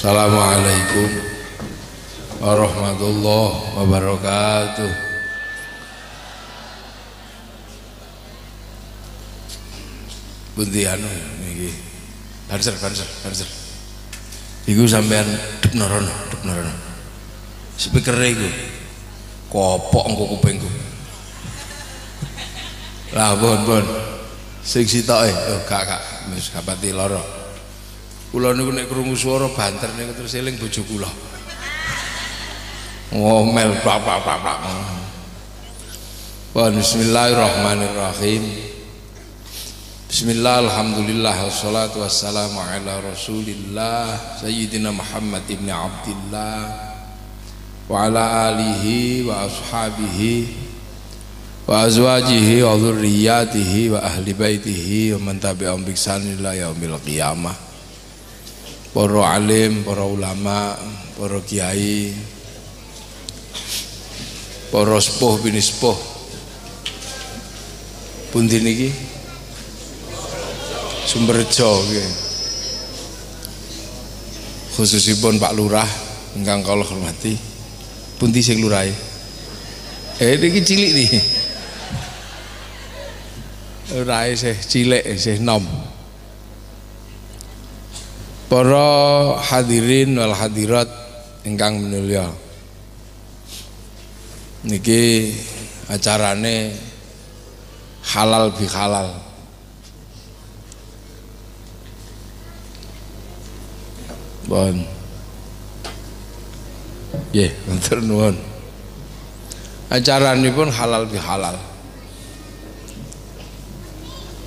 [0.00, 1.12] Assalamualaikum
[2.40, 4.92] warahmatullahi wabarakatuh.
[10.56, 11.04] Bunti anu
[11.44, 11.68] niki.
[12.48, 13.44] Banser, banser, banser.
[14.72, 15.28] Iku sampean
[15.60, 16.72] dep norono, dep norono.
[17.76, 18.48] Speaker iku
[19.52, 20.70] kopok engko kupingku.
[23.12, 23.84] Lah pun pun.
[24.64, 26.00] Sing sitoke, oh gak gak
[26.32, 27.39] wis gak pati lara.
[28.30, 31.10] Kula niku nek krungu swara banter niku terus eling bojo kula.
[33.10, 34.58] Ngomel pak pak pak.
[36.54, 38.70] Bismillahirrahmanirrahim.
[40.10, 46.66] Bismillah, alhamdulillah, wassalatu wassalamu ala rasulillah Sayyidina Muhammad ibn Abdillah
[47.86, 50.50] Wa ala alihi wa ashabihi
[51.62, 57.69] Wa azwajihi wa dhurriyatihi wa ahli baitihi Wa man tabi'am biksan ila yaumil qiyamah
[58.90, 60.74] Para alim, para ulama,
[61.14, 62.10] para kiai
[64.70, 65.98] Para sepuh bini sepuh
[68.30, 68.90] Pundi niki
[71.10, 72.10] Sumberjo nggih.
[74.78, 75.90] Khususipun Pak Lurah
[76.38, 77.34] ingkang kula hormati.
[78.14, 78.94] Pundi sing lurahe?
[80.22, 81.10] Eh niki cilik nih.
[83.98, 85.66] Lurahe sih cilik sih nom.
[88.50, 90.90] Para hadirin wal hadirat
[91.46, 92.26] ingkang minulya.
[94.66, 95.30] Niki
[95.86, 96.74] acarane
[98.10, 99.14] halal bi halal.
[104.50, 104.82] Bon.
[107.30, 108.34] Nggih, matur nuwun.
[110.50, 111.54] pun halal bi halal.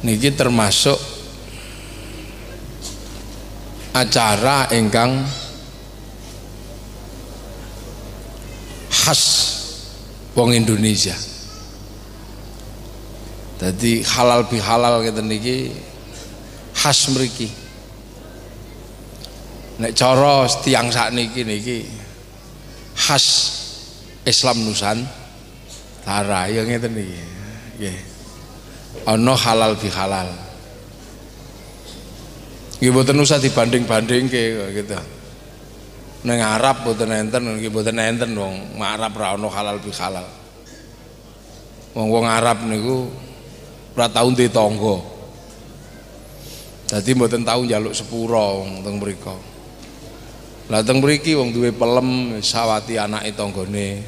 [0.03, 1.12] Niki termasuk
[3.93, 5.21] acara ingkang
[8.89, 9.23] khas
[10.33, 11.13] wong Indonesia.
[13.61, 15.71] Jadi halal bi halal kita niki
[16.73, 17.47] khas mriki.
[19.77, 21.85] Nek cara tiang sakniki niki
[22.97, 23.25] khas
[24.25, 27.21] Islam Nusantara ya ngeten niki.
[27.77, 27.97] Nggih.
[29.05, 30.52] Ana halal bi halal
[32.83, 34.99] nggih boten usah dibanding-bandingke gitu.
[36.27, 38.75] Ning Arab boten enten nggih boten enten wong.
[38.83, 40.27] Arab ra ana halal bi halal.
[41.95, 43.07] Wong-wong Arab niku
[43.95, 44.99] ora tau ndek tangga.
[46.91, 49.53] Dadi mboten tau njaluk sepura wong teng mriku
[50.71, 54.03] lah teng mriki wong duwe pelem sawati anake tanggane.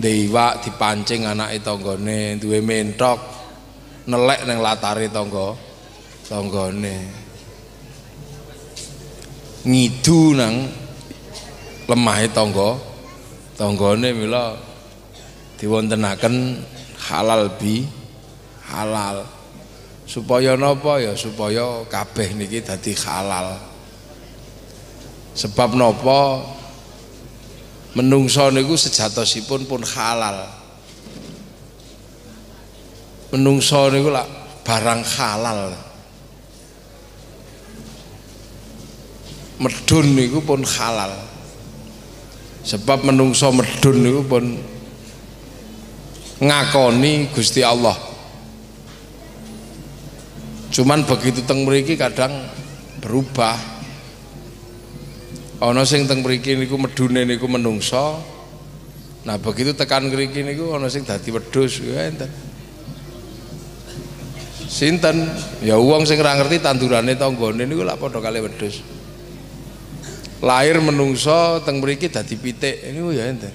[0.00, 3.20] Ndewak dipancing anake tanggane, duwe mentok
[4.08, 5.52] nelek ning latare tangga
[6.24, 7.19] tanggane.
[9.60, 10.72] Ngidu nang
[11.84, 12.80] lemahe tangga.
[13.60, 14.56] Tanggane mila
[15.60, 16.64] diwontenaken
[16.96, 17.84] halal bi
[18.72, 19.28] halal.
[20.08, 20.96] Supaya napa?
[20.96, 23.60] Ya supaya kabeh niki dadi halal.
[25.36, 26.40] Sebab nopo
[27.92, 30.48] menungso niku sejatosipun pun halal.
[33.36, 34.24] Menungso niku lah
[34.64, 35.89] barang halal
[39.60, 41.12] medun niku pun halal.
[42.64, 44.44] Sebab menungso medun niku pun
[46.40, 47.96] ngakoni Gusti Allah.
[50.72, 52.32] Cuman begitu teng mriki kadang
[53.04, 53.56] berubah.
[55.60, 58.16] Ana sing teng mriki niku medune niku menungso.
[59.28, 62.32] Nah begitu tekan mriki niku ana sing dadi wedhus ya enten.
[64.70, 65.26] Sinten?
[65.60, 68.99] Ya wong sing ora ngerti tandurane tanggane niku lak padha kali wedhus
[70.40, 72.80] lahir menungso teng mriki dadi pitik.
[72.92, 73.52] Niku ya enten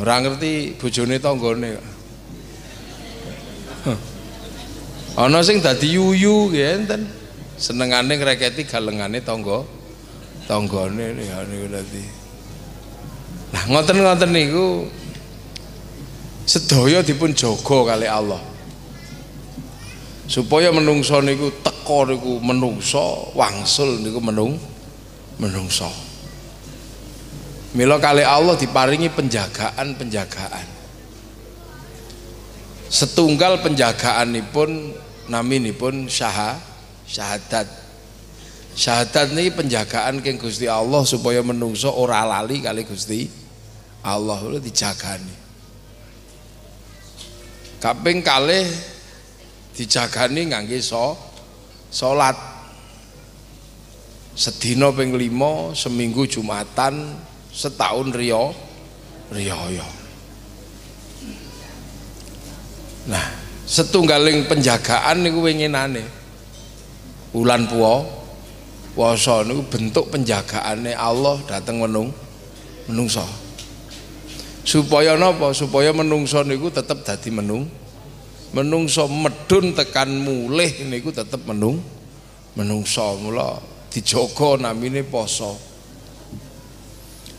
[0.00, 1.76] ora ngerti bojone tanggane
[5.20, 7.04] ana sing dadi yuyu ya enten
[7.60, 9.62] senengane ngreketi galengane tangga
[10.48, 12.04] tanggane ya niku dadi.
[13.52, 14.88] Nah ngoten-ngoten niku
[16.48, 18.40] sedaya dipun jaga kali Allah.
[20.24, 24.56] Supaya menungso niku teko niku menungso wangsul niku menung
[25.42, 25.90] menungso.
[27.74, 30.68] Mila kali Allah diparingi penjagaan-penjagaan.
[32.92, 34.92] Setunggal penjagaanipun
[35.32, 36.60] naminipun syah
[37.08, 37.64] syahadat.
[38.76, 43.26] Syahadat ini penjagaan keng Gusti Allah supaya menungso ora lali kali Gusti
[44.04, 44.36] Allah.
[44.44, 45.36] Itu dijagani.
[47.80, 48.68] Kaping kalih
[49.72, 51.16] dijagani ngangge so
[51.88, 52.51] salat
[54.32, 57.16] sedina ping 5 seminggu Jumatan
[57.52, 58.56] setahun rio
[59.32, 59.84] riyaya
[63.08, 63.42] nah
[63.72, 66.04] setunggaling penjagaan niku winginane.
[67.32, 68.04] Bulan puwa
[68.92, 72.12] puasa niku bentuk penjagaane Allah dateng menung
[72.84, 73.24] menungso
[74.68, 75.56] supaya napa?
[75.56, 77.64] Supaya menungso niku tetep dadi menung
[78.52, 81.80] menungso medun tekan mulih niku tetep menung
[82.52, 85.54] menungso mula dijogo namine poso.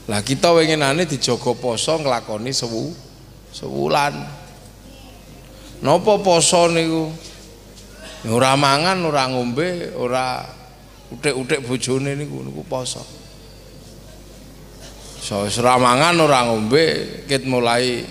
[0.08, 2.94] Lah kita wenginane dijogo poso nglakoni sewu
[3.50, 4.14] sewulan.
[5.82, 7.10] Napa poso niku?
[8.24, 10.40] Ora mangan ora ngombe ora
[11.12, 13.04] utik-utik bojone niku niku poso.
[15.20, 18.06] So ora mangan ora ngombe ket mulai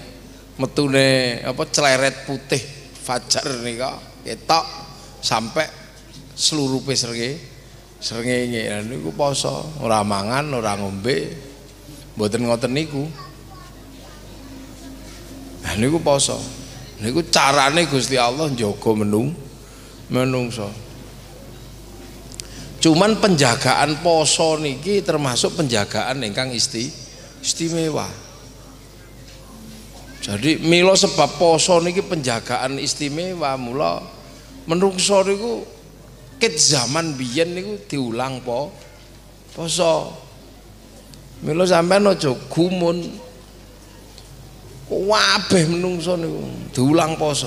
[0.58, 2.60] metune apa celeret putih
[3.02, 4.64] fajar nika ketok
[5.24, 5.66] sampai
[6.36, 7.51] seluruh pesrenge
[8.02, 9.62] srengenge niku poso.
[9.78, 11.30] Ora mangan ora ngombe.
[12.18, 13.06] Mboten ngoten niku.
[15.62, 16.42] Nah niku poso.
[16.98, 19.30] Niku carane Gusti Allah njaga menung
[20.12, 20.82] menungso
[22.82, 26.90] cuman penjagaan poso niki termasuk penjagaan ingkang isti
[27.38, 28.10] istimewa.
[30.22, 34.02] Jadi milo sebab poso niki penjagaan istimewa mula
[34.66, 35.62] menungso niku
[36.42, 38.74] ket zaman biyen niku diulang po.
[39.54, 40.10] Poso.
[41.46, 42.98] Mila sampean aja gumun.
[44.90, 46.42] Kabeh menungso niku?
[46.74, 47.46] Diulang poso.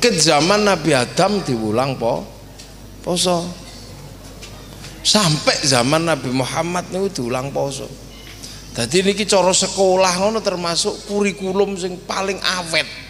[0.00, 2.24] Ket zaman Nabi Adam diulang po.
[3.04, 3.44] Poso.
[5.04, 7.84] Sampai zaman Nabi Muhammad niku diulang poso.
[8.72, 13.07] Jadi niki cara sekolah ngono termasuk kurikulum sing paling awet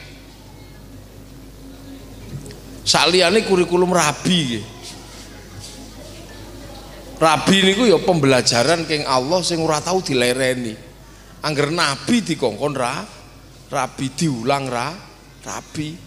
[2.88, 4.64] Saliyane kurikulum rabi
[7.18, 10.70] Rabi niku ya pembelajaran keng Allah sing ora tahu dilereni.
[11.42, 13.02] Angger nabi dikongkon ra
[13.68, 14.94] rabi diulang ra
[15.42, 15.98] rabi.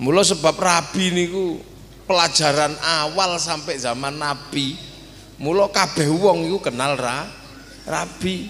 [0.00, 1.60] Mula sebab rabi niku
[2.08, 4.74] pelajaran awal sampai zaman nabi.
[5.36, 7.28] Mula kabeh wong iku kenal ra
[7.84, 8.48] rabi.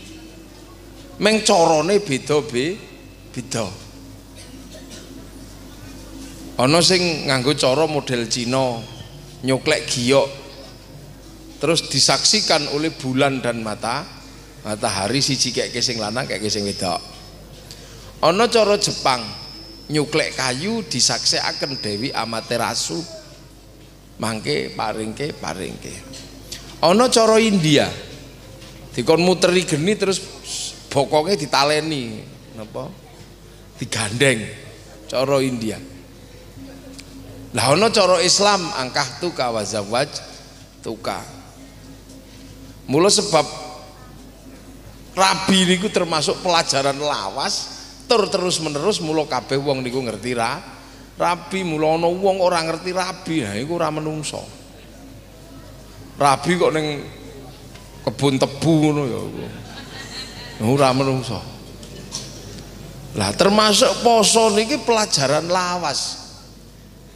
[1.18, 2.78] Meng carane beda be
[3.34, 3.83] beda
[6.54, 8.78] ana sing nganggo cara model Cina
[9.42, 10.28] nyuklek giok
[11.58, 14.06] terus disaksikan oleh bulan dan mata
[14.62, 17.00] matahari siji kayak sing lanang kayak sing wedok.
[18.24, 19.20] Ana cara Jepang
[19.92, 22.96] nyuklek kayu disaksikan Dewi Amaterasu
[24.16, 25.92] mangke paringke paringke.
[26.80, 27.88] Ana cara India
[28.94, 30.22] dikon muteri geni terus
[30.88, 32.22] bokongnya ditaleni
[32.54, 32.88] napa?
[33.74, 34.38] Digandeng
[35.10, 35.94] cara India
[37.54, 40.10] lah ono cara Islam angkah tuka wa zawaj
[40.82, 41.22] tuka.
[42.90, 43.46] Mula sebab
[45.14, 47.54] rabi niku termasuk pelajaran lawas
[48.10, 50.58] tur terus menerus mula kabeh wong niku ngerti ra
[51.14, 54.42] rabi mula ana wong ora ngerti rabi ha iku ora menungso.
[56.18, 56.86] Rabi kok ning
[58.02, 59.20] kebun tebu ngono ya.
[60.66, 61.38] Ora menungso.
[63.14, 66.24] Lah termasuk poso niki pelajaran lawas.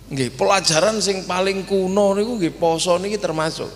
[0.09, 3.69] Nggih, pelajaran sing paling kuno niku nggih poso niki termasuk.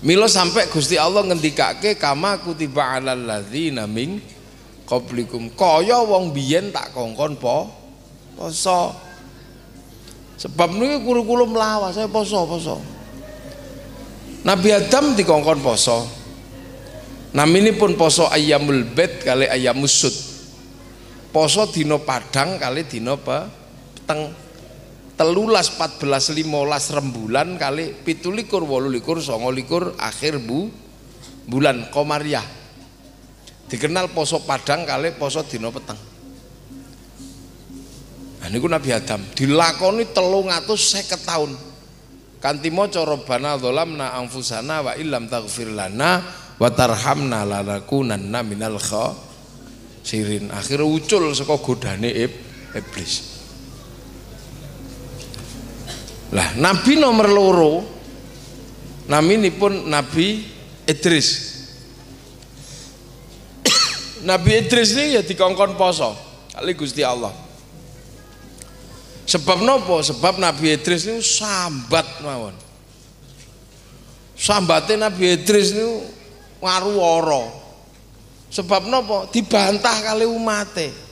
[0.00, 4.16] Milo sampai Gusti Allah ngendikake kama kutiba alal ladzina min
[4.88, 5.52] qablikum.
[5.52, 7.68] Kaya wong biyen tak kongkon po
[8.40, 8.96] poso.
[10.38, 12.80] Sebab niki kurikulum lawas saya poso poso.
[14.48, 16.08] Nabi Adam dikongkon poso.
[17.36, 20.16] Namini pun poso ayamul bed kali ayamus sud.
[21.28, 23.67] Poso dino padang kali dino apa?
[24.08, 24.32] Peteng
[25.20, 30.72] telulas 14 15 rembulan kali pitulikur wolulikur songolikur akhir bu
[31.44, 32.44] bulan komariah.
[33.68, 36.00] Dikenal poso padang kali poso dino peteng.
[38.40, 41.52] Nah ini Nabi Adam dilakoni telung atus seket tahun.
[42.40, 46.24] Kanti moco robbana dholamna angfusana wa illam taghfir lana
[46.56, 48.80] wa tarhamna lanakunanna minal
[50.00, 52.08] sirin akhirnya ucul saka godane
[52.72, 53.37] iblis
[56.28, 57.98] lah nabi nomor loro
[59.08, 60.44] ini pun Nabi
[60.84, 61.28] Idris.
[64.28, 66.12] Nabi Idris ini ya dikongkon poso
[66.52, 67.32] kali Gusti Allah.
[69.28, 70.04] Sebab nopo?
[70.04, 72.52] Sebab Nabi Idris ini sambat mawon.
[74.36, 76.04] Sambatnya Nabi Idris ini
[76.60, 77.48] ngaruworo
[78.48, 79.28] sebab nopo?
[79.32, 81.07] Dibantah kali umatnya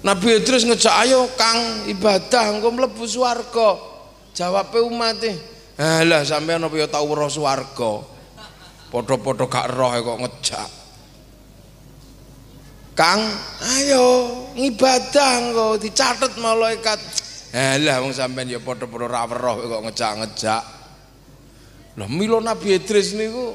[0.00, 3.76] Nabi Idris ngejak ayo Kang ibadah engko mlebu swarga.
[4.32, 5.36] Jawabe umate,
[5.76, 8.00] "Alah sampean apa ya tau weruh swarga?"
[8.90, 10.68] Padha-padha gak roh kok ngejak.
[12.98, 13.22] Kang,
[13.78, 14.06] ayo
[14.58, 16.98] ngibadah engko dicatet malaikat.
[17.54, 20.64] Alah wong sampean ya padha-padha ra weruh kok ngejak-ngejak.
[22.00, 23.52] Lah mila Nabi Idris niku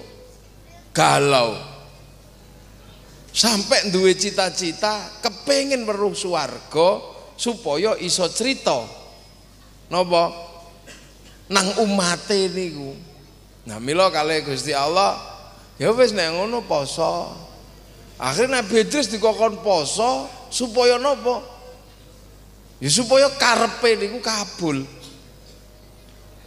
[0.94, 1.75] galau.
[3.36, 7.04] Sampai duwe cita-cita kepengin weruh swarga
[7.36, 8.80] supaya iso cerita.
[9.92, 10.32] Napa?
[11.52, 12.96] Nang umate niku.
[13.68, 15.20] Nah mila kali Gusti Allah
[15.76, 17.36] ya wis nek ngono poso.
[18.16, 21.44] Akhirnya Nabi Idris dikokon poso supaya napa?
[22.80, 24.80] Ya supaya karepe niku kabul.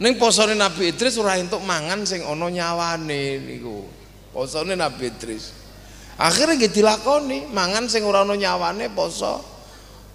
[0.01, 3.85] Ning posone Nabi Idris ora entuk mangan sing ana nyawane niku.
[4.33, 5.58] Posone Nabi Idris.
[6.19, 9.39] Akhirnya nggih dilakoni mangan sing ora nyawane poso.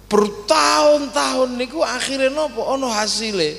[0.05, 3.57] Bertahun-tahun niku akhirnya napa ana hasile.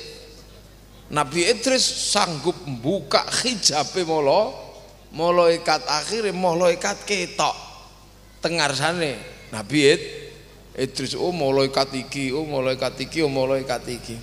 [1.11, 4.67] Nabi Idris sanggup buka hijabe molo
[5.15, 7.55] malaikat akhirnya malaikat ketok
[8.43, 9.15] tengarsane
[9.55, 9.95] Nabi
[10.75, 14.19] Idris oh malaikat iki oh malaikat iki oh malaikat iki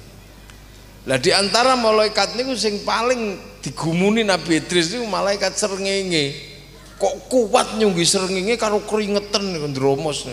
[1.09, 6.53] lah di antara malaikat niku sing paling digumuni Nabi Idris niku malaikat srengenge
[6.99, 10.27] kok kuat nyunggi srengenge karo keringetan ndromos.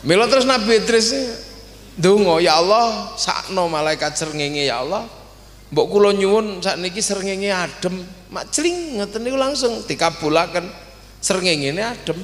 [0.00, 1.12] Mila terus Nabi Idris
[2.00, 5.04] Dungo ya Allah sakno malaikat srengenge ya Allah.
[5.70, 8.00] Mbok kula nyuwun sakniki srengenge adem.
[8.30, 10.64] Mak cling ngoten niku langsung dikabulaken.
[11.20, 12.18] Srengenge adem.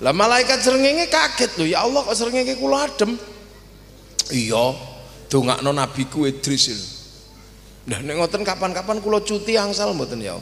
[0.00, 3.18] Lah malaikat srengenge kaget lho ya Allah kok srengenge kula adem?
[4.32, 4.72] Iya
[5.28, 6.72] dongakno nabiku Idris.
[6.72, 6.98] Lho
[7.88, 10.36] Nah nek ngoten kapan-kapan kula cuti angsal mboten ya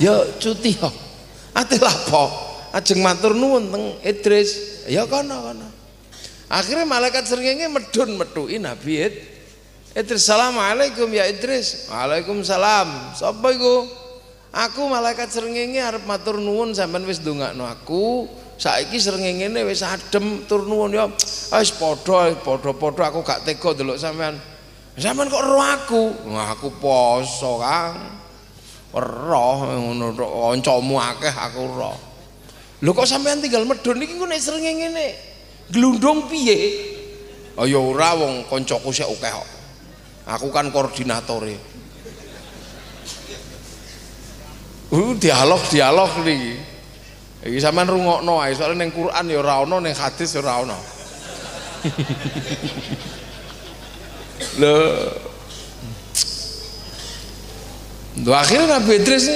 [0.00, 0.88] ya cuti yo
[1.52, 2.32] ate lapo
[2.72, 5.68] ajeng matur nuwun teng Idris ya kono kono
[6.50, 9.14] Akhirnya malaikat seringnya medun metuin Nabi Id.
[9.94, 11.86] Idris Assalamualaikum ya Idris.
[11.86, 13.14] Waalaikumsalam.
[13.14, 13.86] Sapa iku?
[14.50, 18.26] Aku malaikat seringnya arep matur nuwun sampean wis ndongakno aku.
[18.58, 21.06] Saiki srengenge wis adem tur nuwun ya.
[21.54, 24.34] Wis padha padha-padha aku gak tega delok sampean.
[24.98, 26.02] Sampean kok roh aku?
[26.34, 27.94] Wah aku poso, Kang.
[28.90, 31.94] Roh ngono kancamu akeh aku roh.
[32.82, 35.06] Lho kok sampean tinggal medun iki nek srengenge ngene.
[35.70, 36.90] Glundung piye?
[37.54, 39.48] Oh ya ora wong koncoku sik akeh kok.
[40.26, 41.54] Aku kan koordinatore.
[44.90, 46.58] Uh dialog dialog niki.
[47.46, 50.66] Iki sampean rungokno ae soalnya ning Quran ya ora ana ning hadis ya ora
[54.60, 54.76] lho
[58.18, 59.30] Lho akhirnya Nabi Idris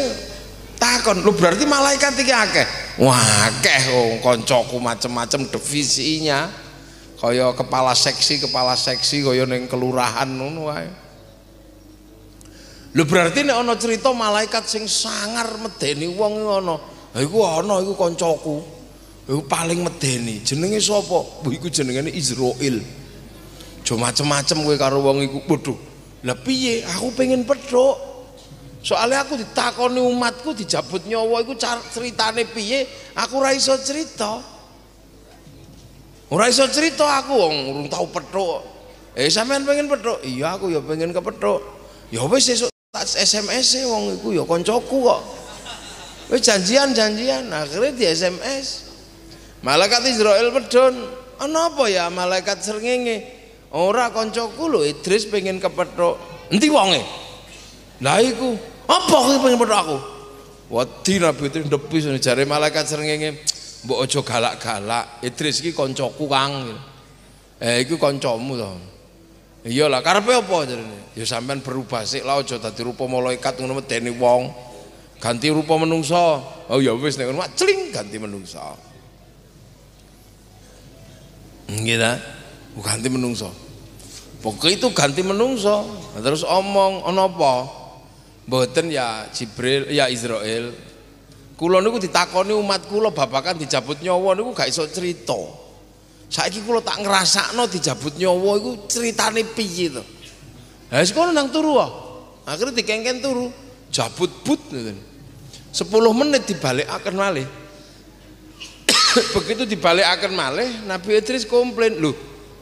[0.82, 2.66] takon, lu berarti malaikat iki akeh.
[2.98, 6.50] Wah, akeh oh, koncoku macem-macem divisinya.
[7.14, 10.90] Kaya kepala seksi, kepala seksi kaya ning kelurahan ngono wae.
[12.94, 16.76] Lho berarti nek ana cerita malaikat sing sangar medeni wong ngono.
[17.14, 18.56] Ha iku ana iku koncoku.
[19.24, 20.44] Iku paling medeni.
[20.44, 21.48] Jenenge sapa?
[21.48, 22.84] Iku jenengane Israil.
[23.82, 25.42] Jo macem-macem kowe karo wong iku.
[25.48, 25.78] Waduh.
[26.28, 26.84] Lah piye?
[26.86, 28.13] Aku pengen pedhok
[28.84, 31.56] soalnya aku ditakoni umatku dijabut nyawa iku
[31.88, 32.84] ceritane piye?
[33.16, 34.44] Aku ora iso cerita.
[36.28, 38.74] Ora iso cerita aku wong urung tau petuk
[39.14, 41.62] eh sampean pengen petuk iya aku ya pengen kepethuk
[42.10, 45.22] ya wis esuk tak SMS e wong iku ya koncoku kok.
[46.34, 47.46] Wis janjian janjian.
[47.54, 48.90] Akhirnya di SMS
[49.62, 50.94] malaikat Israel medon
[51.38, 53.22] ana apa ya malaikat srengenge?
[53.74, 56.18] Ora koncoku lho Idris pengen kepethuk
[56.50, 57.02] endi wonge?
[58.02, 59.98] Lah iku apa kowe pengen padha aku?
[60.72, 63.40] Wedi Nabi Idris ndepis jare malaikat srengenge
[63.84, 65.04] mbok aja galak-galak.
[65.24, 66.72] Idris iki kancaku Kang.
[67.60, 68.72] Eh iku kancamu to.
[69.64, 71.12] Iya lah karepe apa jarene?
[71.16, 74.52] Ya sampean berubah sik lah aja dadi rupa malaikat ngono medeni wong.
[75.20, 78.60] Ganti rupa menungso oh ya wis nek ngono cling ganti menungso
[81.64, 82.12] nggih ta?
[82.74, 83.48] Ganti menungso
[84.44, 85.86] pokoknya itu ganti menungso
[86.20, 87.54] terus omong ono apa
[88.44, 90.72] Mboten ya Jibril, ya Israel.
[91.54, 95.38] Kula niku ditakoni umat kula babakan dijabut nyawa niku gak iso cerita.
[96.28, 100.02] Saiki kula tak ngrasakno dijabut nyawa iku ceritane piye to.
[100.92, 101.90] Ha wis kono nang turu ah.
[102.44, 103.48] Akhirnya dikengken turu,
[103.88, 105.00] jabut but ngoten.
[105.72, 107.48] 10 menit dibalekaken malih.
[109.34, 112.12] Begitu dibalekaken malih, Nabi Idris komplain, "Lho,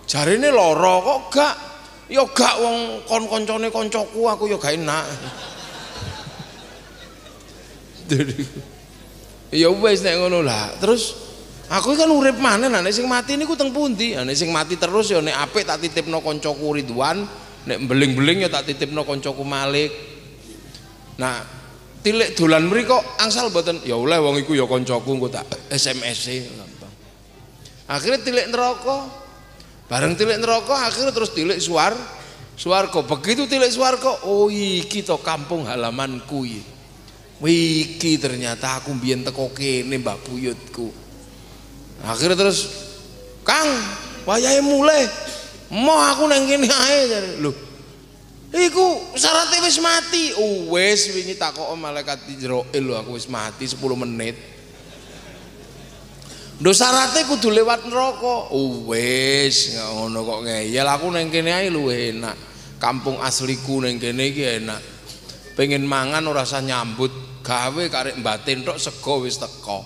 [0.07, 1.55] jarine lara kok gak?"
[2.13, 5.05] Ya gak wong kon koncone koncoku aku ya gak enak.
[9.63, 11.33] Ya wis nek ngono lah terus
[11.73, 14.13] Aku kan urip mana nek sing mati niku teng pundi?
[14.13, 17.25] Nek sing mati terus ya nek apik tak titipno koncoku Ridwan,
[17.65, 19.89] nek beling-beling ya tak titipno koncoku Malik.
[21.17, 21.41] Nah,
[22.05, 26.37] tilik dolan mriko angsal mboten ya oleh wong iku ya koncoku engko tak SMS e
[26.45, 26.93] gampang.
[27.89, 29.09] Akhirnya tilik neraka.
[29.89, 31.97] Bareng tilik neraka akhirnya terus tilik suar
[32.53, 33.01] Suwarga.
[33.01, 36.63] Begitu tilik suwarga, oh iki to kampung halamanku iki.
[37.43, 40.95] Wiki ternyata aku mbiyen teko kene Mbah Buyutku
[42.07, 42.71] akhirnya terus
[43.43, 43.67] Kang
[44.23, 45.11] wayahe mulai
[45.75, 47.73] mau aku nang kene ae jare lho
[48.53, 50.37] Iku syaratnya wis mati.
[50.37, 54.37] Oh, wis wingi takok malaikat Jibril lho aku wis mati 10 menit.
[56.61, 58.53] Ndo syaratnya kudu lewat neraka.
[58.53, 62.37] Oh, wis ngono kok ngeyel aku nang kene ae luwih enak.
[62.77, 64.83] Kampung asliku nang kene iki enak.
[65.57, 69.83] Pengen mangan ora usah nyambut, gawe karek batin tok sego wis teko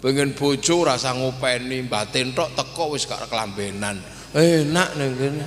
[0.00, 4.00] pengen bojo rasa ngopeni batin tok teko wis gak kelambenan.
[4.32, 5.46] Enak ning kene.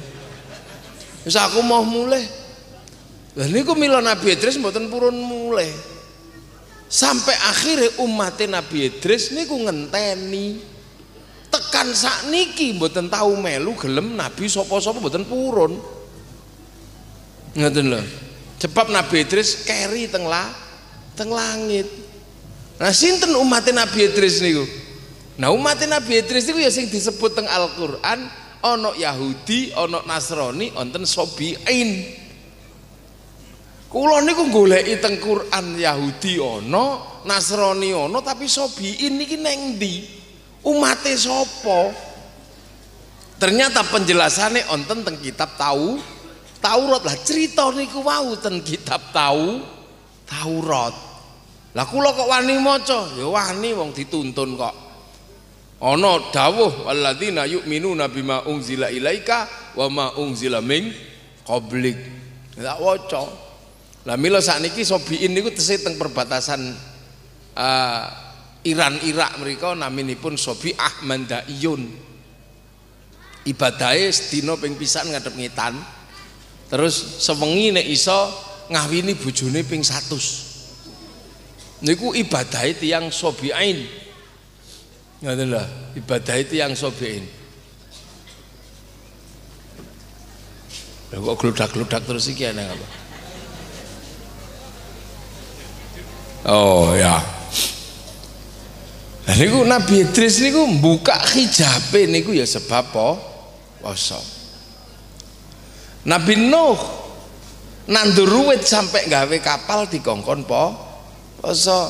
[1.26, 2.42] Wis aku mau mulai
[3.32, 5.72] lah niku mila Nabi Idris mboten purun mulai
[6.92, 10.70] sampai akhirnya umatnya Nabi Idris niku ngenteni.
[11.52, 15.80] Tekan sak niki mboten tahu melu gelem Nabi sapa-sapa mboten purun.
[17.56, 18.02] Ngoten lho.
[18.60, 20.48] Sebab Nabi Idris keri teng la
[21.22, 21.86] teng langit
[22.82, 24.66] Nah sinten umat Nabi Idris niku?
[25.38, 28.26] Nah umat Nabi Idris niku ya sing disebut teng Al-Qur'an
[28.58, 31.90] ana Yahudi, ana Nasrani, wonten Sobiin.
[33.86, 40.18] Kula niku goleki teng Quran Yahudi ana, Nasrani ana tapi Sobiin niki neng ndi?
[40.66, 41.94] Umate sapa?
[43.38, 46.02] Ternyata penjelasannya wonten teng kitab tahu
[46.62, 49.62] Taurat lah cerita niku wau teng kitab tahu
[50.26, 51.11] Taurat.
[51.72, 53.08] Lah kula kok wani maca?
[53.16, 54.76] Ya wani wong dituntun kok.
[55.82, 59.48] Ana dawuh walladzina yu'minuna bima unzila ilaika
[59.80, 60.92] wa ma unzila min
[61.48, 61.98] qablik.
[62.60, 63.24] Tak waca.
[64.06, 66.62] Lah mila sakniki sobiin niku tesih teng perbatasan
[67.56, 68.04] uh,
[68.68, 71.82] Iran Irak mereka naminipun Sobi Ahmandaiyun.
[73.42, 75.74] Ibadahe sedina ping pisan ngadep ngitan.
[76.70, 78.30] Terus sewengi nek iso
[78.70, 80.51] ngawini bojone ping 100
[81.82, 83.86] niku ibadah yang sobiain
[85.22, 85.64] ngoten lho
[85.98, 87.26] ibadah yang sobiain
[91.12, 92.88] lha kok gludak-gludak terus iki ana apa
[96.50, 97.18] oh ya
[99.38, 103.10] niku Nabi Idris niku buka hijabe niku ya sebab apa?
[103.82, 104.22] Poso.
[106.06, 106.78] Nabi Nuh
[107.90, 110.91] nandur ruwet sampai gawe kapal dikongkon po
[111.42, 111.90] poso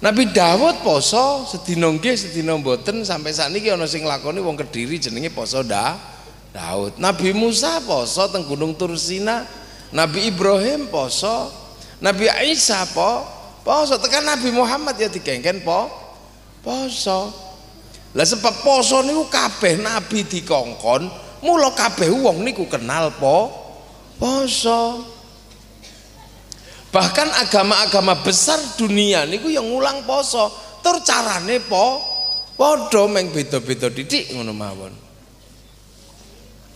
[0.00, 5.28] Nabi Dawud poso sedina nggih sedina mboten sampai sakniki ana sing lakoni wong Kediri jenenge
[5.28, 6.00] poso da
[6.50, 6.98] Daud.
[6.98, 9.46] Nabi Musa poso teng Gunung Tursina.
[9.92, 11.52] Nabi Ibrahim poso.
[12.00, 13.22] Nabi Isa po
[13.60, 15.92] poso tekan Nabi Muhammad ya dikengken po
[16.64, 17.28] poso.
[18.16, 21.06] Lah sebab poso niku kabeh nabi dikongkon,
[21.46, 23.52] mula kabeh wong niku kenal po
[24.18, 25.06] poso
[26.90, 30.50] bahkan agama-agama besar dunia niku yang ngulang poso.
[30.80, 32.00] Tur carane po
[32.58, 34.94] padha meng beda-beda didik ngono mawon.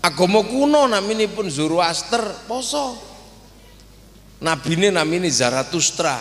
[0.05, 3.14] Agama kuno naminipun Zoroaster poso.
[4.44, 6.20] Nabine namine Zaratustra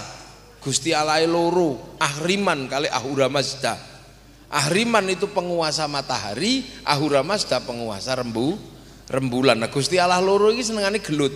[0.64, 3.76] Gusti Allah loro Ahriman kali Ahura Mazda
[4.48, 8.56] Ahriman itu penguasa matahari Ahura Mazda penguasa rembu
[9.12, 9.60] rembulan.
[9.60, 11.36] Nah Gusti Allah loro ini senengane gelut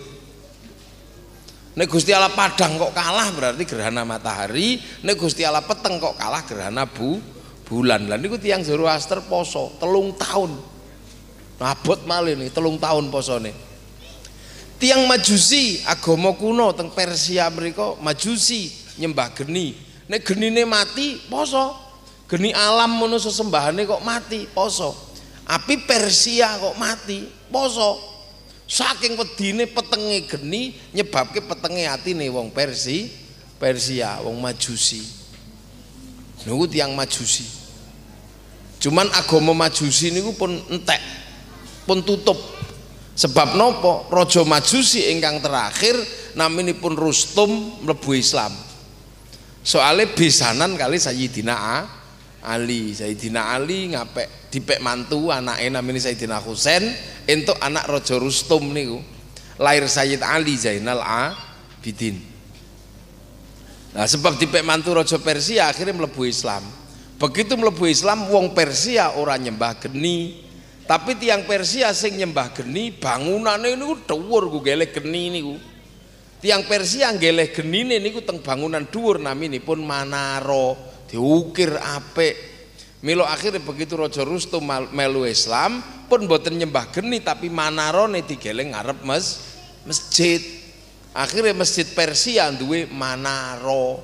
[1.77, 6.41] Nek Gusti Allah padang kok kalah berarti gerhana matahari, nek Gusti Allah peteng kok kalah
[6.41, 7.21] gerhana bu
[7.69, 8.09] bulan.
[8.09, 10.57] Lah niku tiyang Zoroaster poso telung tahun.
[11.61, 13.53] Abot malih nih telung tahun posone.
[14.81, 19.77] Tiang Majusi agama kuno teng Persia mereka Majusi nyembah geni.
[20.09, 21.77] Nek genine mati poso.
[22.25, 24.97] Geni alam ngono sesembahane kok mati poso.
[25.45, 27.21] Api Persia kok mati
[27.53, 28.16] poso
[28.67, 33.07] saking wedine petenge geni nyebabke petenge atine wong Persi
[33.57, 35.01] Persia wong Majusi.
[36.45, 37.47] Niku tiang Majusi.
[38.77, 41.01] Cuman agama Majusi niku pun entek
[41.89, 42.37] pun tutup.
[43.17, 44.05] Sebab nopo?
[44.13, 45.97] Raja Majusi ingkang terakhir
[46.37, 48.53] naminipun Rustum mlebu Islam.
[49.65, 51.89] Soalnya besanan kali Sayyidina
[52.45, 56.85] Ali Sayyidina Ali ngapek dipek mantu anake namine Sayyidina Husain
[57.25, 59.01] entuk anak Raja Rustum niku.
[59.57, 62.21] Lahir Sayyid Ali Zainal Abidin.
[63.97, 66.61] Nah sebab dipek mantu Raja Persia akhirnya melebu Islam.
[67.17, 70.45] Begitu mlebu Islam wong Persia ora nyembah geni.
[70.85, 75.57] Tapi tiang Persia sing nyembah geni bangunane niku dhuwur ku geleh geni niku.
[76.37, 82.57] Tiang Persia geleh genine niku teng bangunan dhuwur naminipun Manaro diukir apik
[82.97, 89.05] Milo akhirnya begitu Raja Rustum melu Islam pun boten nyembah geni tapi manarone digeleng ngarep
[89.05, 89.25] mes
[89.85, 90.41] masjid.
[91.13, 94.01] Akhirnya masjid Persia duwe manaro.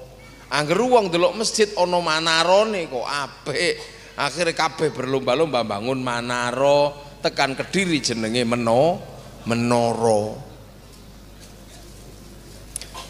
[0.53, 3.75] Angger wong delok masjid ana manarone kok apik.
[4.13, 9.01] Akhirnya kabeh berlomba-lomba bangun manaro tekan Kediri jenenge Meno
[9.49, 10.37] Menoro.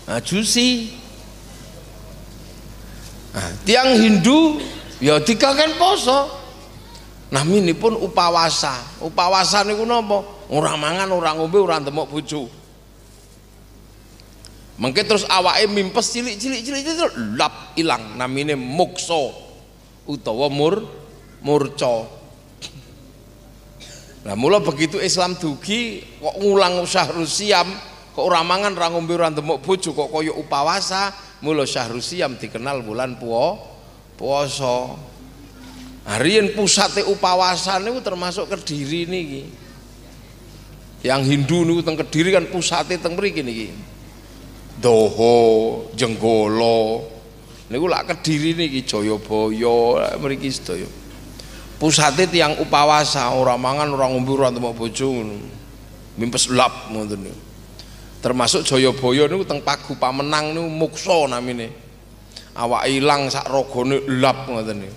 [0.07, 1.02] Nah, jusi.
[3.33, 4.61] Nah, tiang Hindu
[5.01, 6.45] ya dikaken poso.
[7.33, 9.01] Ini pun upawasa.
[9.01, 10.21] Upawasa niku napa
[10.53, 12.45] ora mangan ora ngombe ora ndemok bojo.
[14.77, 18.21] Mengke terus awake mimpes cilik-cilik cilik-cilik lap ilang.
[18.21, 19.33] Namine mukso
[20.05, 20.85] utawa mur
[21.41, 22.05] murca.
[24.29, 27.65] Nah mula begitu Islam dugi kok ngulang syahrul siam
[28.13, 33.19] kok ora mangan ora ngombe ora bojo kok kaya upawasa mula syahrul siam dikenal bulan
[33.19, 33.75] puasa.
[34.13, 34.93] Poso
[36.05, 39.43] harian pusate upawasan itu termasuk kediri niki.
[41.03, 43.73] Yang Hindu niku teng kediri kan pusate teng mriki niki.
[44.77, 45.35] Doho
[45.97, 47.09] jenggolo.
[47.67, 50.87] Niku lak kediri niki Jayabaya mriki sedaya.
[51.81, 55.25] Pusate tiang upawasa ora mangan ora ngombe ora temok bojo
[56.15, 57.27] mimpes lap ngoten
[58.23, 61.83] termasuk Jayabaya niku teng Pagu Pamenang niku muksa namine
[62.55, 64.87] awak ilang sak rogone lap ngoten.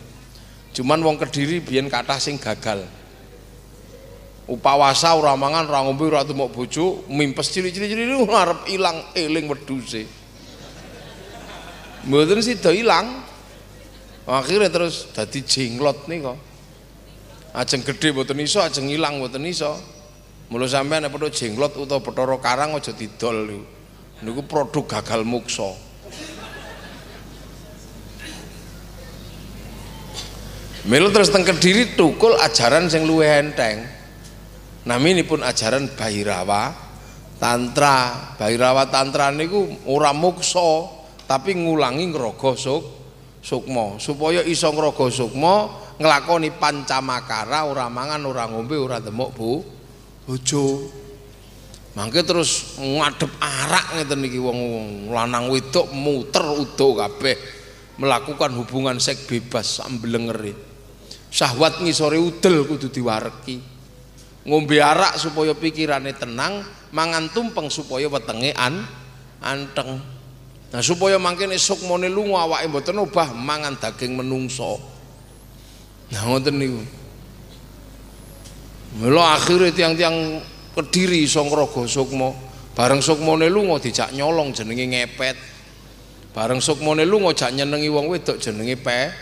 [0.76, 2.84] Cuman wong Kediri biyen kathah sing gagal.
[4.46, 10.06] Upawasa ora mangan ora ngombe ora tumuk bojo, mimpes cili-cili ngarep ilang eling wedhuse.
[12.06, 13.26] Mboten sida ilang.
[14.26, 16.38] Akhirnya terus dadi jenglot nih kok.
[17.56, 19.95] Ajeng gede mboten iso, ajeng ilang mboten iso.
[20.46, 23.66] Mula sampean nek perlu jenglot utawa Bathara Karang aja didol niku.
[24.22, 25.74] Niku produk gagal muksa.
[30.86, 33.82] Melu terus teng Kediri tukul ajaran sing luwih enteng.
[35.26, 36.70] pun ajaran Bhairawa
[37.42, 37.98] Tantra.
[38.38, 40.86] Bhairawa Tantra niku ora muksa
[41.26, 42.82] tapi ngulangi ngraga suk
[43.42, 49.75] sukma supaya iso ngraga sukma nglakoni pancamakara ora mangan ora ngombe ora demuk Bu
[50.26, 50.90] bojo.
[51.96, 54.58] Mangke terus ngadep arak ngeten iki wong
[55.08, 57.36] lanang wedok muter udo kabeh.
[57.96, 60.66] Melakukan hubungan seks bebas sambelengeri
[61.36, 63.60] syahwat ngisore udel kudu diwareki.
[64.46, 66.62] Ngombe arak supaya pikirannya tenang
[66.94, 68.86] mangan tumpeng supaya wetenge an
[69.42, 69.98] anteng.
[70.70, 73.02] Nah supaya mangkene sukmane lunga awake mboten
[73.36, 74.78] mangan daging menungso.
[76.14, 76.80] Nah ngoten niku
[78.96, 80.40] Mula akhirnya tiang-tiang
[80.72, 82.32] kediri songrogo sukmo
[82.72, 85.36] bareng sukmone lunga dijak nyolong jenenge ngepet.
[86.32, 89.12] Bareng sukmone lunga jak nyenengi wong wedok jenenge pe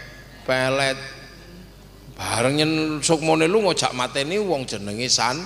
[0.47, 0.99] pelet.
[2.15, 5.43] Bareng yen sukmone lu ngojak mateni wong jenenge san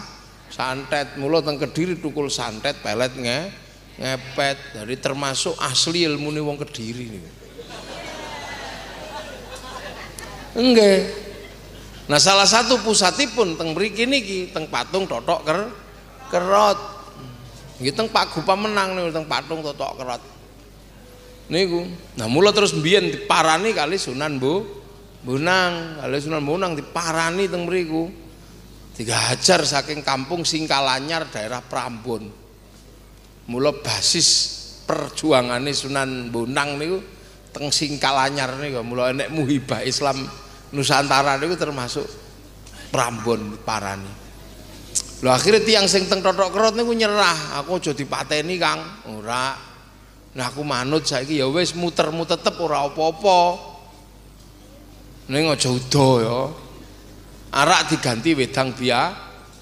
[0.52, 1.16] santet.
[1.16, 3.38] Mula teng Kediri tukul santet pelet nge
[3.96, 4.76] ngepet.
[4.76, 7.06] Dari termasuk asli ilmu nih wong Kediri.
[7.16, 7.30] Niku
[10.58, 11.27] enggak
[12.08, 15.60] nah salah satu pusatipun teng mriki niki teng patung totok ker
[16.32, 16.78] kerot
[17.78, 20.22] nggih teng Pak Gupa menang nih teng patung totok kerot
[21.52, 21.84] niku
[22.16, 24.78] nah mula terus mbiyen diparani kali Sunan Bu
[25.18, 28.06] Bunang, kalau Sunan Bunang diparani teng mriku.
[28.94, 32.26] Digajar saking kampung Singkalanyar daerah Prambon.
[33.46, 36.98] Mula basis perjuangane Sunan Bonang niku
[37.50, 40.22] teng Singkalanyar niku mula enek muhibah Islam
[40.72, 42.04] Nusantara niku termasuk
[42.88, 44.08] Prambon parani.
[45.18, 48.80] Lho akhirnya tiang sing teng totok kerot niku nyerah, aku aja dipateni Kang.
[49.12, 49.52] Ora.
[50.38, 53.40] Nah aku manut saiki ya wis muter-muter tetep ora apa-apa.
[55.28, 56.40] Ning aja udo ya.
[57.48, 59.12] Arak diganti wedang biya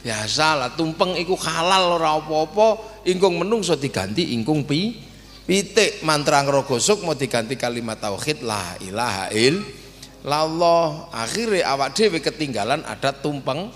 [0.03, 5.03] biasa lah tumpeng iku halal ora apa-apa, ingkung menungso diganti ingkung pi
[5.47, 9.86] pitik mantra ngrogosuk mau diganti kalimat tauhid la ilaha illallah.
[10.27, 13.71] Akhirnya awak dhewe ketinggalan ada tumpeng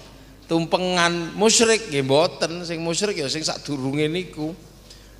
[0.51, 4.51] tumpengan musyrik nggih mboten sing musyrik ya sing sadurunge niku.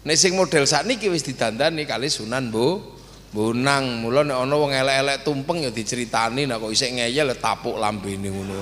[0.03, 2.99] Nek sing model sakniki wis didandani kali Sunan Bu
[3.31, 7.79] Bonang, mula nek ana wong elek-elek tumpeng ya diceritani nek kok isih ngeyel ya tapuk
[7.79, 8.59] lambene ngono.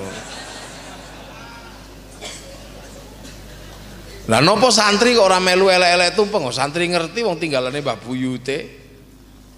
[4.29, 6.45] Lah napa santri kok ora melu elek-elek tumpeng?
[6.45, 8.78] Oh, santri ngerti wong tinggalane Mbah Buyute.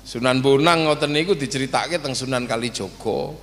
[0.00, 3.36] Sunan Bonang ngoten niku diceritake teng Sunan Kalijaga.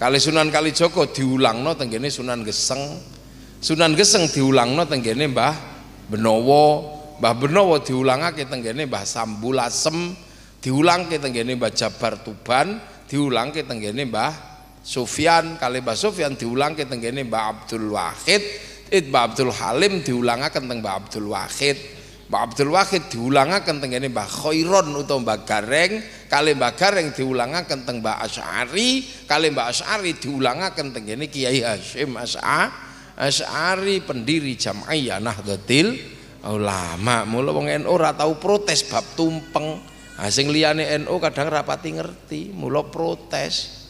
[0.00, 2.80] kali Sunan Kalijaga diulangno tenggene Sunan Geseng.
[3.60, 5.54] Sunan Geseng diulangno tenggene Mbah
[6.08, 6.64] Benowo.
[7.20, 10.16] Mbah Benowo diulangake tenggene Mbah Sambulasem.
[10.64, 12.80] Diulangke tenggene Mbah Jabar Tuban.
[13.04, 14.32] Diulangke tenggene Mbah
[14.80, 18.40] Sufyan kali Mbah Sufyan diulangke tenggene Mbah Abdul Wahid.
[18.88, 21.99] It Mbah Abdul Halim diulangaken teng Mbah Abdul Wahid
[22.30, 25.98] Mbah Abdul Wahid diulangaken tenggene Mbah Khairon utawa Mbah Gareng
[26.30, 32.70] kali Mbah Gareng diulangaken teng Mbah Asy'ari kali Mbah Asy'ari diulangaken tenggene Kiai Hasyim As'a
[33.18, 35.98] Asy'ari pendiri Jam'iyah Nahdlatul
[36.46, 37.26] Ulama.
[37.26, 39.82] Mula wong NU ora tau protes bab tumpeng.
[40.14, 43.82] Nah, sing liyane NU kadang rapati ngerti mula protes.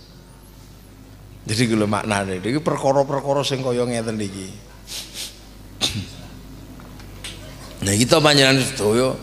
[1.45, 4.17] Jadi gue maknane iki perkara-perkara sing kaya ngeten
[7.81, 9.17] Nah kita panjenengan sedaya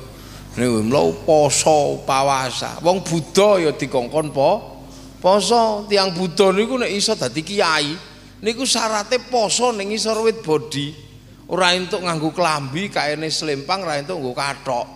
[0.58, 2.82] niku mlo poso pawasa.
[2.82, 4.82] Wong Buddha ya dikongkon po
[5.22, 5.86] poso.
[5.86, 7.94] Tiang Buddha niku nek iso dadi kiai
[8.42, 11.06] niku syaratnya poso ning isor wit bodi.
[11.48, 14.88] Ora entuk nganggo klambi, kaene selempang, ora entuk nggo kathok.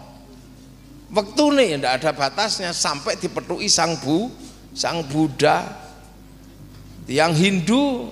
[1.16, 4.28] Wektune ya ndak ada batasnya sampai dipetuki sang Bu,
[4.76, 5.64] sang Buddha.
[7.08, 8.12] Tiang Hindu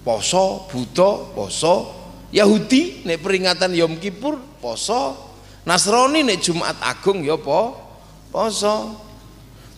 [0.00, 1.92] poso, Buddha poso,
[2.32, 5.16] Yahudi nek peringatan Yom Kippur poso,
[5.64, 7.76] Nasrani nek Jumat Agung ya po
[8.28, 8.96] poso.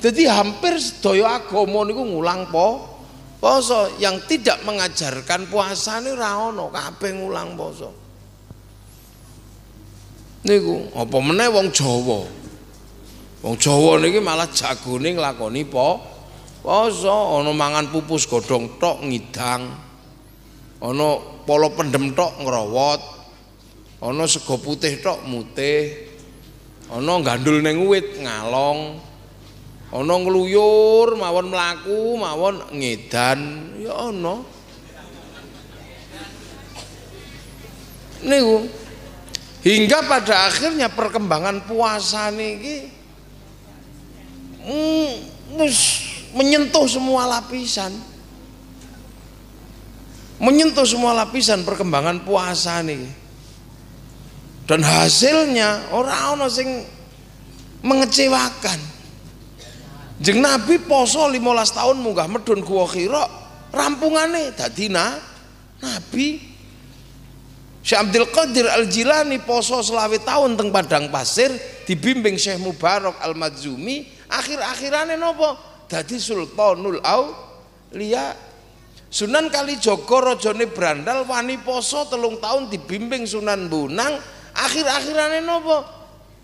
[0.01, 2.99] Jadi hampir sedaya agama niku ngulang po
[3.43, 7.91] poso yang tidak mengajarkan puasa ini ora ono kabeh ngulang poso.
[10.47, 12.21] Niku apa meneh wong Jawa.
[13.43, 15.99] Wong Jawa niki malah jagone nglakoni po
[16.63, 19.69] poso, ana mangan pupus godhong tok ngidang.
[20.81, 21.09] Ana
[21.45, 23.20] polo pendem tok ngrowot
[24.01, 26.09] ana sego putih tok mutih.
[26.91, 28.99] Ana gandul ning wit ngalong.
[29.93, 33.41] Ana ngluyur mawon mlaku mawon ngedan.
[33.79, 34.43] Ya ana.
[38.21, 38.69] Niku
[39.65, 42.89] hingga pada akhirnya perkembangan puasa niki
[44.61, 45.13] mm,
[46.37, 47.93] menyentuh semua lapisan.
[50.41, 53.20] Menyentuh semua lapisan perkembangan puasa nih
[54.71, 56.87] dan hasilnya orang orang sing
[57.83, 58.79] mengecewakan.
[60.23, 61.43] Jeng nabi poso 15
[61.75, 63.27] tahun munggah medun gua kira
[63.75, 66.47] rampungane dadi nabi.
[67.81, 71.51] Syekh Abdul Qadir Al Jilani poso selawe tahun teng padang pasir
[71.89, 75.57] dibimbing Syekh Mubarak Al Madzumi akhir-akhirane nopo?
[75.89, 78.37] Dadi Sultanul Auliya
[79.09, 85.85] Sunan Kalijogo rajane Brandal wani poso telung tahun dibimbing Sunan Bonang akhir-akhirane nopo?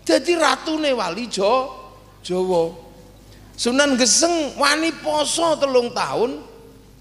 [0.07, 1.71] Jadi ratune wali Jo
[2.23, 2.71] Jawa.
[3.57, 6.39] Sunan Geseng wani poso telung tahun.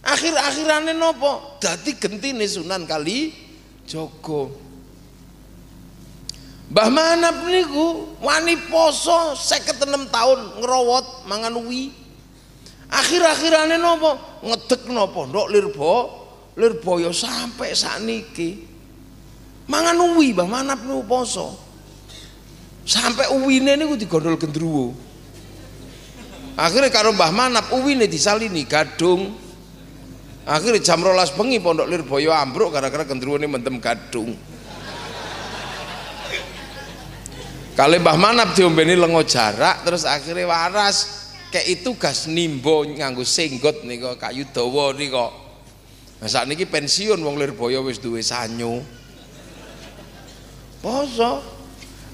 [0.07, 1.59] Akhir-akhirane nopo?
[1.59, 4.67] Dadi gentine Sunan Kalijogo
[6.67, 11.95] Mbah Manap niku wani poso 56 tahun ngerowot mangan uwi
[12.91, 14.43] akhir-akhirane nopo?
[14.43, 15.31] Ngedek nopo?
[15.31, 15.93] Ndok lirbo
[16.57, 18.76] lirboyo sampai sakniki
[19.67, 21.55] mangan uwi bah manap nu poso.
[22.87, 24.95] Sampai uwine niku digondol gendruwo.
[26.57, 29.35] Akhirnya karo Mbah Manap uwine disalini gadung.
[30.47, 34.39] Akhirnya jam rolas bengi pondok lirboyo ambruk gara-gara gendruwo ini mentem gadung.
[37.75, 41.27] Kali Mbah Manap diombeni lengo jarak terus akhirnya waras.
[41.57, 45.33] Itu gas nimbo nganggo senggot nika kayu dawa nika
[46.21, 48.85] nah sakniki pensiun wong Lirboyo wis duwe sanyo
[50.87, 51.43] poso.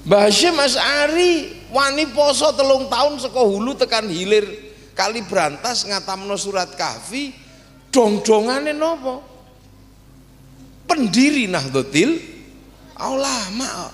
[0.03, 1.31] Mbah Hasyim Asy'ari
[1.69, 4.73] wani poso telung tahun saka hulu tekan hilir.
[4.97, 7.33] Kali berantas ngatamno surat kahfi
[7.93, 9.21] dong-dongane nopo?
[10.85, 12.21] Pendiri Nahdlatul
[12.99, 13.89] ulama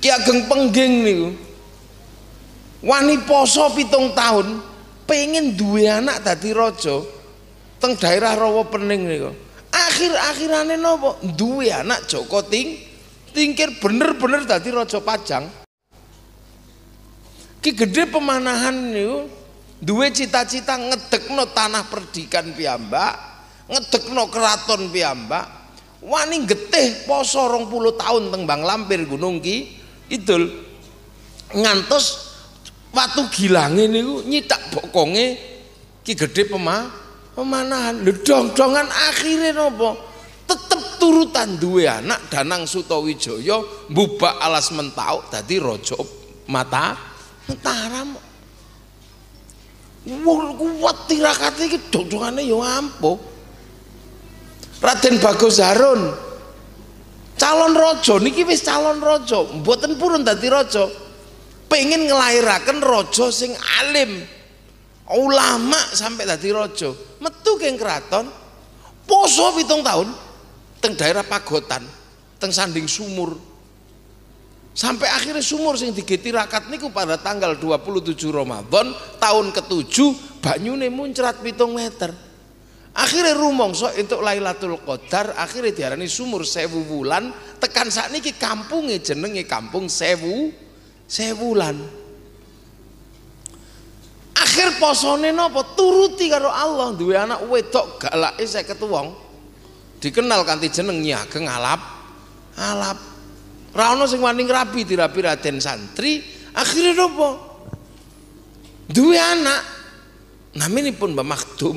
[0.00, 1.28] Ki Ageng Pengging niku.
[2.84, 4.60] Wani poso pitung tahun
[5.08, 7.00] pengen duwe anak dadi raja
[7.80, 9.32] teng daerah Rawa Pening niku
[9.94, 11.22] akhir-akhirane nopo?
[11.22, 12.82] Duwe anak Joko Ting
[13.30, 15.46] tingkir bener-bener dadi raja Pajang.
[17.62, 19.30] Ki gede pemanahan niku
[19.78, 23.14] duwe cita-cita ngedekno tanah perdikan piyambak
[23.70, 25.62] ngedekno keraton piyambak.
[26.04, 29.72] Wani getih poso rong puluh tahun teng Bang Lampir Gunung Ki
[30.12, 30.52] Idul.
[31.54, 32.34] Ngantos
[32.94, 35.34] Waktu gilange niku nyitak bokonge
[36.06, 36.86] ki gede pema
[37.34, 38.00] pemanahan.
[38.00, 39.98] Lho dong-dongan akhire napa?
[40.44, 45.96] Tetep turutan duwe anak Danang Sutawijaya mbubak alas mentau dadi raja
[46.48, 48.16] mata Mataram.
[50.04, 53.16] Wong kuat tirakate iki dodongane ya ampuh.
[54.80, 56.12] Raden Bagus Harun
[57.40, 60.88] calon raja niki wis calon raja, mboten purun dadi raja.
[61.68, 64.24] Pengen ngelahiraken raja sing alim.
[65.12, 66.88] Ulama sampai dadi raja.
[67.20, 68.24] Metu keng keraton
[69.04, 70.08] poso pitung tahun
[70.80, 71.84] teng daerah Pagotan,
[72.40, 73.36] teng Sanding Sumur.
[74.74, 78.90] Sampai akhirnya sumur sing digeti rakat niku pada tanggal 27 Ramadan
[79.22, 79.94] tahun ke-7
[80.42, 82.10] banyune muncrat pitung meter.
[82.90, 87.30] Akhirnya rumongso untuk Lailatul Qadar akhirnya diarani sumur sewu bulan
[87.62, 90.50] tekan saat niki kampungnya jenenge kampung sewu
[91.06, 91.78] sewulan.
[94.34, 99.08] Akhir posone nopo turuti karo Allah duwe anak wedok galake 50 wong.
[100.02, 101.80] Dikenal kanthi jeneng Nyageng Alap
[102.54, 102.98] Alap
[104.06, 106.22] sing wani ngrabi dirabi Raden Santri,
[106.54, 107.28] akhirnya nopo?
[108.86, 109.60] Duwe anak.
[110.94, 111.76] pun Mbah Makdum.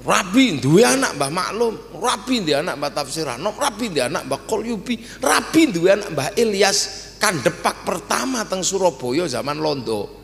[0.00, 4.96] Rabi duwe anak Mbah Maklum, rabi duwe anak Mbah Tafsir Anom, duwe anak Mbah Qolyubi,
[5.20, 6.78] rabi duwe anak Mbah Ilyas
[7.20, 10.19] kandepak pertama teng Surabaya zaman Londo.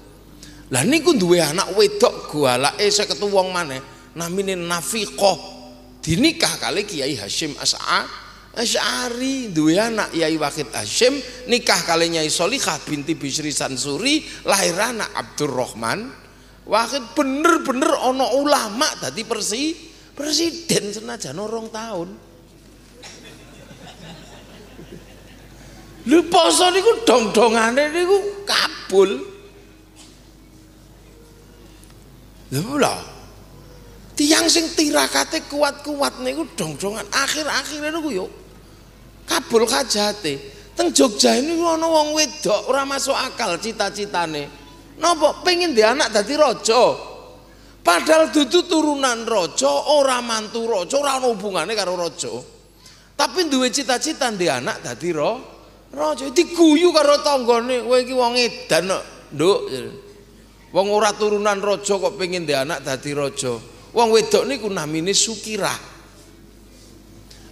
[0.74, 3.78] Lah niku duwe anak wedok gualake 50 wong maneh
[4.18, 5.54] namine Nafiqah.
[6.02, 8.26] Dinikah kali Kiai Hashim As'a
[8.56, 11.12] Asy'ari duwe anak Yai Wahid Hashim
[11.44, 16.08] nikah kali Nyai Solikah binti Bisri Sansuri lahir anak Abdurrahman.
[16.64, 19.76] Wahid bener-bener ono ulama tadi persi
[20.16, 22.08] presiden senajan orang tahun.
[26.06, 29.35] Lu poso niku dong-dongane niku kabul.
[32.52, 32.96] Lha
[34.16, 37.04] tiang sing tirakate kuat-kuat niku dong-dongan.
[37.12, 38.26] Akhir-akhir niku yo
[39.26, 40.54] kabul kajate.
[40.76, 44.44] Teng Jogja ini ana wong wedok ora masuk akal cita-citane.
[45.00, 45.40] Napa?
[45.40, 46.96] Pengen di anak dadi raja.
[47.80, 52.28] Padahal dudu turunan raja ora mantu raja ora ana hubungane karo raja.
[53.16, 55.40] Tapi duwe cita-cita di anak dadi ro
[55.96, 56.28] raja.
[56.28, 58.92] Diguyu karo tanggane kowe iki wong edan
[59.32, 59.60] nduk
[60.70, 63.54] wong ora turunan raja kok pengen di anak dadi raja
[63.92, 65.96] wong wedok niku namine Sukirah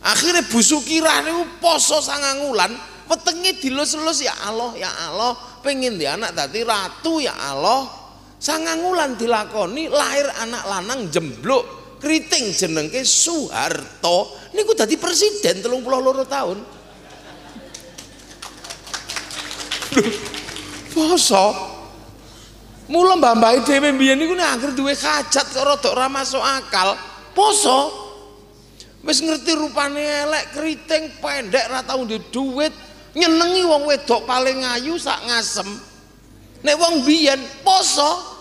[0.04, 2.68] Akhirnya Bu Sukirah niku poso sangang wulan,
[3.08, 5.32] wetenge dilus-lus ya Allah, ya Allah,
[5.64, 7.88] pengen di anak tadi ratu ya Allah.
[8.36, 11.64] Sangang wulan dilakoni lahir anak lanang jembluk
[12.04, 16.58] keriting jenengke Soeharto niku dadi presiden 32 tahun.
[20.94, 21.73] poso
[22.84, 26.92] Mula mbah-mbah dhewe mbiyen niku nek anggere duwe hajat kok rada ora masuk akal,
[27.32, 28.04] poso
[29.04, 32.72] Wis ngerti rupane elek, keriting, pendek, ra tau duwe duit,
[33.12, 35.68] nyenengi wong wedok paling ayu sak ngasem.
[36.64, 38.32] Nek wong biyen poso.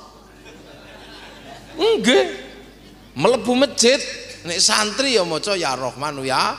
[1.75, 2.47] Nggih.
[3.19, 3.99] Mlebu masjid,
[4.47, 6.55] nek santri ya maca ya Rahmanu ya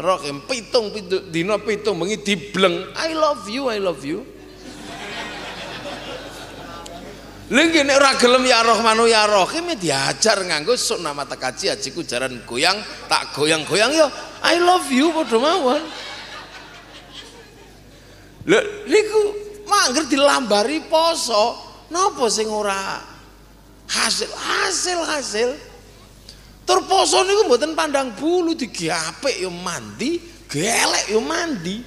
[0.00, 2.88] Rahim pitung pitung dina pitung bengi dibleng.
[2.96, 4.24] I love you, I love you.
[7.52, 12.00] Lagi nek ora gelem ya Rahmanu ya Rahim ya diajar nganggo sok nama tekaji ajiku
[12.00, 12.80] jaran goyang
[13.12, 14.08] tak goyang-goyang yo
[14.40, 15.84] I love you padha mawon.
[18.48, 19.20] Lha niku
[19.68, 21.60] mangger dilambari poso
[21.92, 23.04] napa sing ora
[23.84, 25.48] hasil hasil hasil?
[26.64, 30.16] Tur poso niku mboten pandang bulu digiapik yo mandi
[30.48, 31.84] gelek yo mandi.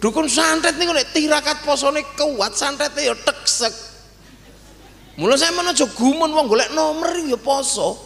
[0.00, 3.87] Dukun santet niku nek tirakat posone kuat santete yo teksek
[5.18, 7.98] Mula saya mana jogumun wong golek nomor ya poso.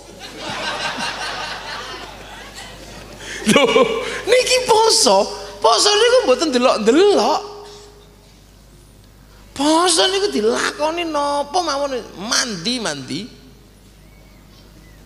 [3.52, 3.68] Loh,
[4.24, 5.28] niki poso.
[5.60, 7.40] Poso niku mboten delok-delok.
[9.52, 13.28] Poso niku dilakoni napa mawon mandi-mandi.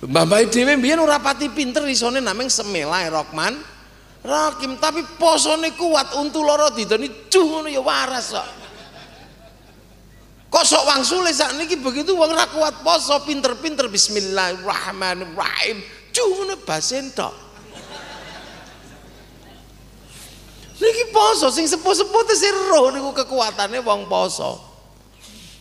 [0.07, 3.59] Mbah-mbah dhewe mbiyen ora pati pinter isone nameng Semelae Rokman.
[4.23, 8.66] Rakim tapi posone kuat untu loro didoni cuh ngono ya waras kok.
[10.57, 15.85] Kok sok wangsule niki begitu wong ra kuat poso pinter-pinter bismillahirrahmanirrahim.
[16.17, 17.37] Cuma basen tok.
[20.81, 24.57] Niki poso sing sepuh-sepuh tesih roh niku kekuatane wong poso.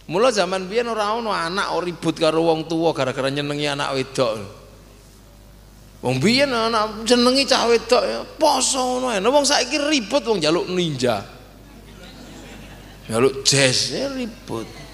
[0.08, 4.48] Mula zaman biyen ora ono anak ribut karo wong tua gara-gara nyenengi anak wedok.
[6.08, 9.20] Wong biyen anak jenengi cah wedok ya poso ngono ae.
[9.20, 11.20] Wong saiki ribut wong jaluk ninja.
[13.12, 14.85] Jaluk jazz ya ribut.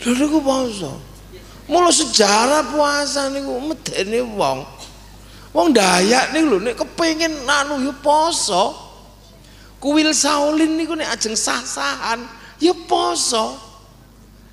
[0.00, 0.92] Lha niku poso.
[1.68, 4.64] Mula sejarah puasa niku medeni wong.
[5.52, 8.88] Wong Dayak niku lho nek kepengin anu ya poso.
[9.80, 12.24] Kuil Saulin niku nek ajeng sah-sahan
[12.60, 13.70] ya poso.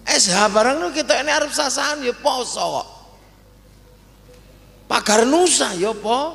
[0.08, 2.88] SH barang nu kita ini arep sasahan ya poso kok.
[4.88, 6.32] Pagar nusa ya po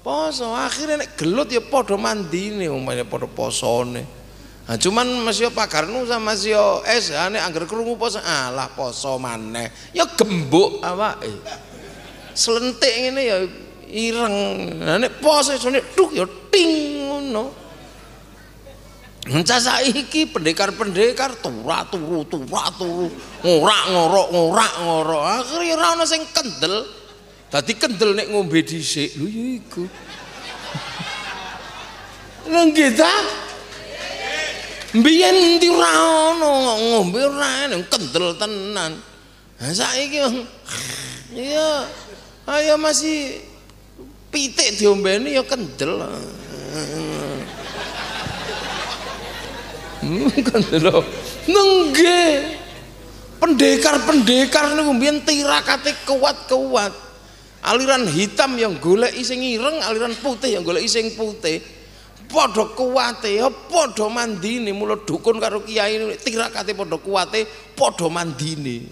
[0.00, 0.56] poso.
[0.56, 4.23] Akhirnya nek gelut ya padha mandine umpamane padha posone.
[4.64, 9.20] Nah, cuman Mas yo pagar nusa Mas yo SH nek angger krungu poso alah poso
[9.20, 9.68] maneh.
[9.92, 11.28] Ya gembuk awake.
[12.32, 13.36] Selentik ngene ya
[13.92, 14.36] ireng.
[14.80, 17.64] Nah nek poso sone duk ya ting ngono.
[19.24, 23.08] Encah saiki pendekar-pendekar tura turu tura turu
[23.40, 26.84] ngorak ngorok ngorak ngorok akhirnya ora ana sing kendel
[27.48, 29.84] dadi kendel nek ngombe dhisik lho ya iku
[32.76, 33.12] kita
[34.94, 35.90] Mbiyen ndi ora
[36.30, 38.94] ana ngombe ora kendel tenan.
[39.58, 40.22] Ha saiki
[41.34, 41.82] iya
[42.46, 43.42] ayo masih
[44.30, 45.98] pitik diombeni ya kendel.
[50.44, 51.00] kan lho
[51.48, 52.20] nengge
[53.40, 56.92] pendekar-pendekar niku mbiyen tirakate kuat-kuat
[57.64, 61.60] aliran hitam yang golek sing ireng aliran putih yang golek sing putih
[62.28, 64.72] padha kuwate ya padha mandine.
[64.72, 67.46] Mula dukun karo kiai tirakate padha kuwate
[67.76, 68.82] padha mandine.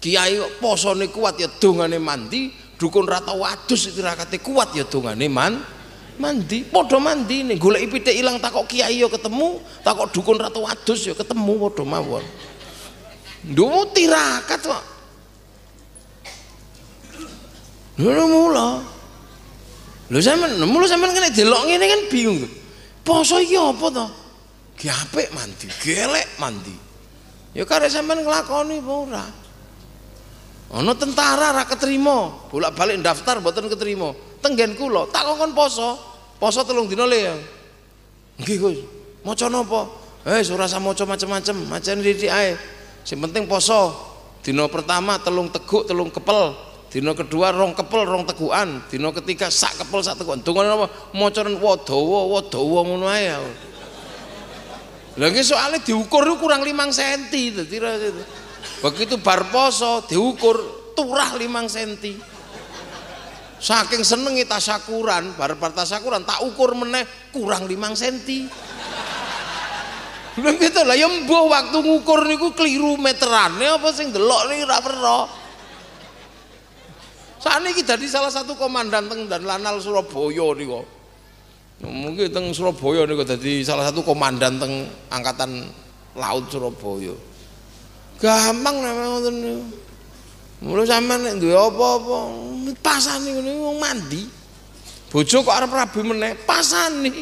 [0.00, 2.52] Kiai posone kuat ya dongane mandi.
[2.78, 5.64] Dukun rata wadus tirakate kuat ya dongane mandi
[6.18, 6.64] mandi.
[6.64, 7.56] Padha mandine.
[7.56, 12.24] Golek pitik ilang takok kiai yo ketemu takok dukun ratu wadus yo ketemu padha mawon.
[13.46, 14.84] Nduwu tirakat kok.
[17.96, 18.95] Lho mula
[20.10, 22.40] lho sampean mula sampean kene delok ngene kan bingung
[23.02, 24.06] poso iki apa to
[24.76, 26.74] ki apik mandi gelek mandi.
[27.56, 29.24] Ya karek sampean nglakoni apa ora?
[30.76, 34.12] Ana tentara ra ketrima bolak-balik daftar mboten ketrima.
[34.44, 35.96] Tenggen kula tak kongkon poso.
[36.36, 37.34] Poso telung dina le ya.
[38.44, 38.78] Nggih Gus.
[39.24, 39.88] Maca napa?
[40.28, 42.52] Eh ora usah maca macem-macem macane didik ae.
[43.06, 43.94] Sing penting poso.
[44.44, 46.52] Dina pertama telung teguk telung kepel
[46.96, 48.80] dina kedua rong kepel rong tegukan.
[48.88, 50.40] Dina ketiga sak kepel sak tegukan.
[50.40, 50.88] Dongane napa?
[51.12, 53.36] Macanen wadawa wadawa ngono ae.
[55.20, 57.20] Nggih soalnya diukur kurang 5 cm
[57.64, 57.76] dadi
[58.84, 60.60] begitu bar poso diukur
[60.92, 61.40] turah 5
[61.72, 61.92] cm
[63.56, 68.16] saking senengi tasakuran bar bar tasakuran tak ukur meneh kurang 5 cm
[70.36, 74.84] lha gitu lah ya mbuh waktu ngukur niku keliru meterane apa sing delok niki ora
[74.84, 75.45] perlo
[77.46, 80.82] sakniki dadi salah satu komandan teng dan lanal Surabaya niku
[81.86, 85.70] mungkin teng Surabaya niku dadi salah satu komandan teng angkatan
[86.18, 87.14] laut Surabaya
[88.18, 89.62] gampang memang ngoten niku
[90.56, 92.32] Mula sampean nek duwe apa-apa
[92.80, 94.24] pasani ngene wong mandi.
[95.12, 97.12] Bojo kok arep rabi meneh, pasani.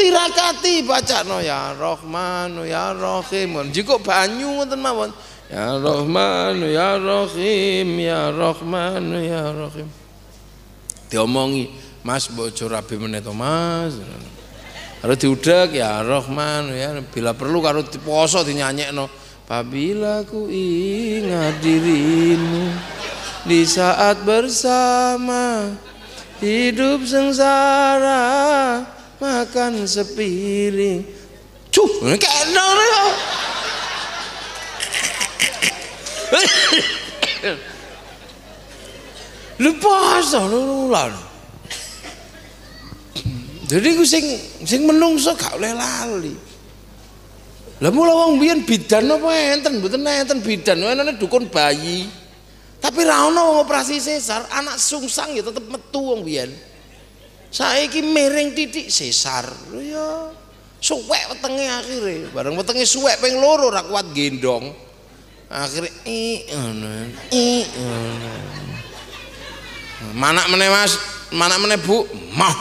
[0.00, 3.60] Tirakati bacano ya Rahman ya Rahim.
[3.68, 5.12] Jiko banyu ngoten mawon.
[5.50, 9.90] Ya Rahman ya Rahim ya Rahman ya Rahim.
[11.10, 11.66] Diomongi,
[12.06, 13.98] Mas bojo rabi meneh Mas.
[15.02, 19.10] Harus diudak ya Rahman ya bila perlu karo poso dinyanyekno.
[19.50, 22.70] Apabila ku ingat dirimu
[23.42, 25.74] di saat bersama
[26.38, 28.22] hidup sengsara
[29.18, 31.02] makan sepiring
[31.74, 32.66] cuh kena
[37.44, 37.54] ya
[39.60, 41.12] lepas lulan
[43.70, 44.24] jadi ku sing
[44.66, 46.50] sing menungso gak oleh lali
[47.80, 52.04] lah mula wong biyen bidan apa enten mboten enten bidan enane dukun bayi.
[52.76, 56.52] Tapi ra ono wong operasi sesar, anak sungsang ya tetep metu wong biyen.
[57.48, 59.48] Saiki miring titik sesar.
[59.80, 60.28] Ya
[60.76, 62.16] suwek wetenge akhire.
[62.36, 64.76] Bareng wetenge suwek ping loro ora kuat gendong.
[65.50, 66.46] Akhire i.
[67.34, 67.48] I.
[70.14, 70.94] Manak meneh Mas,
[71.34, 72.06] manak meneh Bu.
[72.38, 72.56] Mah.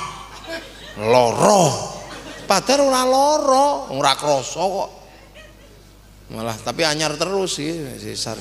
[0.98, 1.96] Loro.
[2.50, 5.00] Padahal ora loro, ora krasa kok
[6.30, 8.38] malah tapi anyar terus sih sesar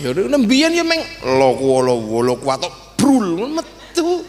[0.00, 1.00] ya udah nembian ya meng
[1.36, 1.52] lo
[1.84, 2.64] lo lo kuat
[2.96, 4.24] brul metu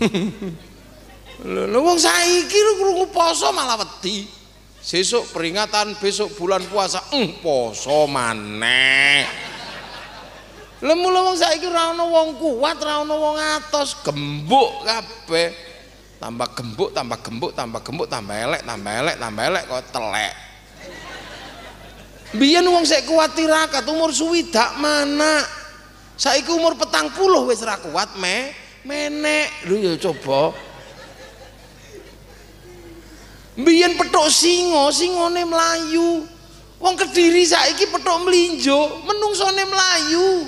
[1.68, 4.24] lo wong saiki lu krungu poso malah wedi
[4.86, 9.26] sesuk peringatan besok bulan puasa eng poso maneh
[10.78, 15.50] lemu wong saiki ora ana wong kuat ora ana wong atos gembuk kabeh
[16.22, 20.34] tambah gembuk tambah gembuk tambah gembuk tambah elek tambah elek tambah elek kok telek
[22.36, 25.46] Biyen wong sik kuat tirakat umur suwidak mana?
[26.18, 28.50] Saiki umur petang puluh wis ra kuat me
[28.82, 29.64] menek.
[29.70, 30.52] Lho ya coba.
[33.56, 36.28] Mbiyen petuk singa, singane melayu.
[36.76, 40.44] Wong Kediri saiki petuk mlinjo, menungsone melayu.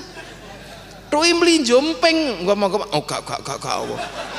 [1.09, 3.81] Tuhi mlinjo emping, enggak mau oh gak gak gak gak.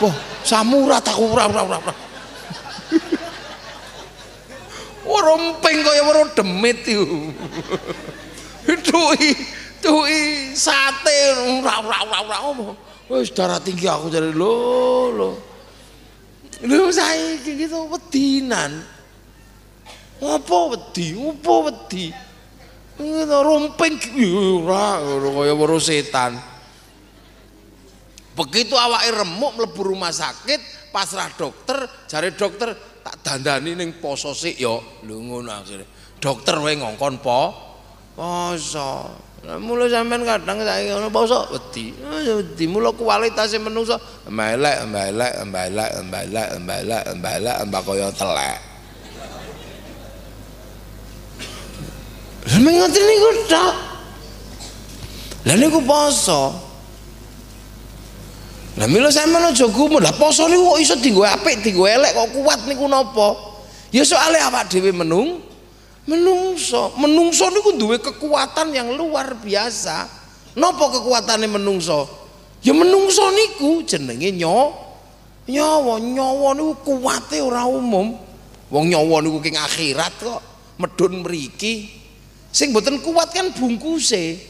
[0.06, 0.16] Wah,
[0.46, 1.94] samurat aku ora ora ora.
[5.10, 7.34] Ora emping kaya weruh demit iku.
[8.86, 9.34] Tuhi
[9.82, 11.18] tuhi sate
[11.58, 12.70] ora ora ora ora.
[13.10, 14.54] Wis darah tinggi aku jadi lo
[15.10, 15.49] lo.
[16.66, 18.84] Lho saiki gitu wedinan.
[20.20, 21.16] Apa wedi?
[21.16, 22.12] Apa wedi?
[23.00, 26.36] Ngono rompeng ora kaya weruh setan.
[28.36, 34.60] Begitu awake remuk mlebu rumah sakit, pasrah dokter, jare dokter tak dandani ning poso sik
[34.60, 34.76] ya.
[35.08, 35.88] Lho ngono akhire.
[36.20, 37.56] Dokter wae ngongkon po
[38.20, 39.29] poso.
[39.40, 41.96] Mula sampean kadang saiki ngono poso wedi.
[42.28, 43.96] Wedi mula kualitase menungso
[44.28, 48.60] melek, melek, melek, melek, melek, melek, mbak kaya telek.
[52.50, 53.76] Sampe ngoten niku tok.
[55.48, 56.42] Lah niku poso.
[58.76, 60.04] Lah mila sampean aja gumun.
[60.04, 63.40] Lah poso niku kok iso dienggo apik, dienggo elek kok kuat niku napa?
[63.90, 65.49] Ya soalé awak dhewe menung
[66.10, 66.98] menungso.
[66.98, 70.10] Menungso niku duwe kekuatan yang luar biasa.
[70.58, 72.10] Nopo kekuatannya menungso?
[72.66, 74.74] Ya menungso niku jenenge nyo
[75.46, 76.02] nyawa.
[76.02, 78.18] Nyawa niku kuwate ora umum.
[78.74, 80.42] Wong nyawa niku king akhirat kok.
[80.82, 81.94] Medun mriki.
[82.50, 84.42] Sing boten kuat kan bungkuse.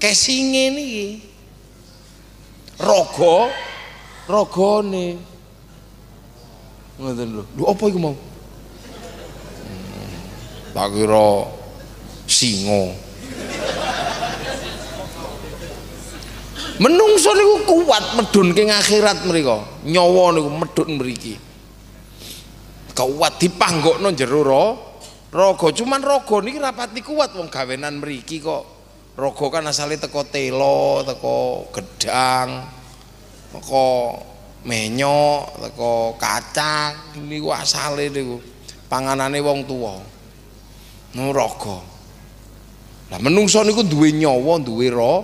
[0.00, 1.08] Kesinge niki.
[2.80, 3.52] Raga
[4.26, 5.20] ragane.
[6.96, 7.42] Ngoten lho.
[7.54, 8.16] Lho apa iku mau
[10.72, 11.28] tak kira
[12.24, 12.82] singa.
[16.80, 21.36] Menungso niku kuat medun ke akhirat mereka nyawa niku medun mriki.
[22.96, 24.64] Kuat dipanggokno jero ro
[25.30, 25.68] raga.
[25.70, 28.64] Cuman raga niki rapati kuat wong gawenan mriki kok.
[29.14, 32.64] Raga kan asale teko telo teko gedang
[33.52, 33.86] teko
[34.64, 37.20] menyok teko kacang.
[37.20, 38.40] Niku asale niku
[38.88, 40.00] panganane wong tuwa
[41.16, 41.78] nuraga.
[43.12, 45.14] Lah menungso niku duwe nyawa duwe ro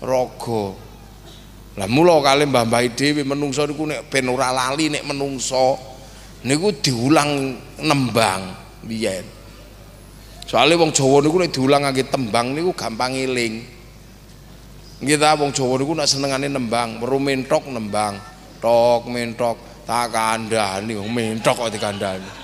[0.00, 0.64] raga.
[1.76, 5.76] Lah mula kali mbah-mbah dhewe menungso niku nek ben ora lali nek menungso
[6.48, 8.42] niku diulang nembang
[8.88, 9.24] biyen.
[10.48, 13.54] Soalnya wong Jawa niku nek diulang ngangge tembang niku gampang eling.
[15.04, 18.16] Kita wong Jawa niku nek senengane nembang weru mentok nembang.
[18.60, 22.39] Tok mentok tak kandhani wong mentok kok dikandhani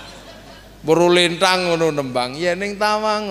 [0.87, 2.39] Buru lintang ngono nembang.
[2.39, 3.27] Ning tawang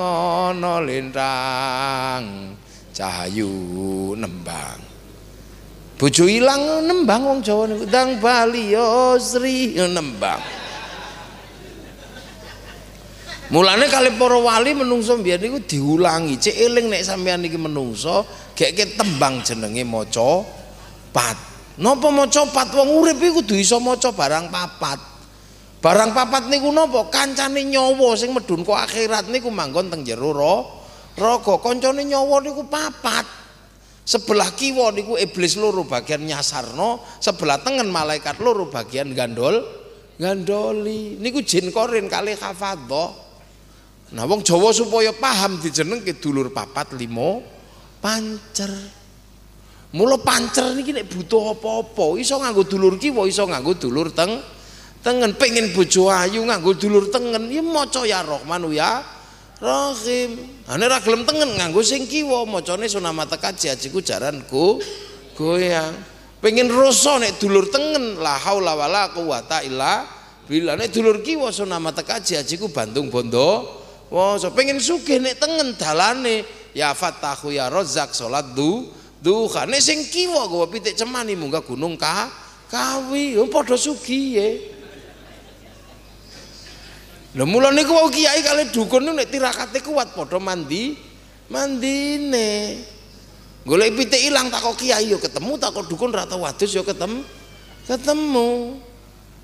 [0.84, 2.52] lintang
[2.92, 4.76] cahayu nembang.
[5.96, 7.88] Bojo ilang nembang wong Jawa niku.
[7.88, 10.44] Dang Bali yo Sri nembang.
[13.48, 16.36] Mulane kali para wali menungso mbiyen niku diulangi.
[16.36, 20.44] Cek eling nek sampean iki menungso gek tembang jenenge maca
[21.09, 21.40] pat.
[21.80, 22.68] Napa maca pat?
[22.76, 25.16] Wong urip iku kudu iso maca barang papat
[25.81, 27.12] Barang papat niku napa?
[27.12, 30.33] Kancane nyawa sing medun kok akhirat niku manggon teng jero
[31.16, 31.55] raga.
[31.61, 33.27] Kancane nyawa niku papat.
[34.07, 39.59] Sebelah kiwa niku iblis loro bagian nyasarno, sebelah tengen malaikat loro bagian gandol
[40.14, 41.18] gandoli.
[41.18, 43.11] Niku jin korin kali hafadhah.
[44.14, 47.43] Nah wong Jawa supaya paham dijenengke dulur papat limo
[47.99, 48.70] pancer.
[49.91, 54.39] Mula pancer niki nek butuh apa-apa iso nganggo dulur kiwa, iso nganggo dulur teng
[55.07, 57.46] tengen pengen bojo ayu nganggo dulur tengen.
[57.46, 59.07] Ya maca ya Rahman ya
[59.62, 60.59] Rahim.
[60.66, 62.42] Ane ra gelem tengen nganggo sing kiwa.
[62.42, 64.82] Macane sunamata kaji ajiku jaranku
[65.38, 65.94] goyang.
[66.42, 70.02] Pengen rasa nek dulur tengen la haula wala quwata illa
[70.50, 70.74] billah.
[70.74, 73.78] Nek dulur kiwa sunamata kaji ajiku Bandung Bondo
[74.11, 78.90] wah so pengen sugih nek tengen dalane ya fatahu ya rozak salat du
[79.22, 79.70] duha.
[79.70, 82.26] Nek sing kiwa gawa pitik cemani munggah gunung ka
[82.68, 83.38] kawi.
[83.48, 84.76] Padha sugih
[87.37, 90.97] Lah mula niku wau kiai kali dukun niku nek tirakate kuat padha mandi
[91.53, 92.80] mandine.
[93.68, 96.80] Golek pitik ilang tak kok kiai yo ketemu tak kok dukun ra tau wadus yo
[96.80, 97.20] ketemu.
[97.84, 98.80] Ketemu.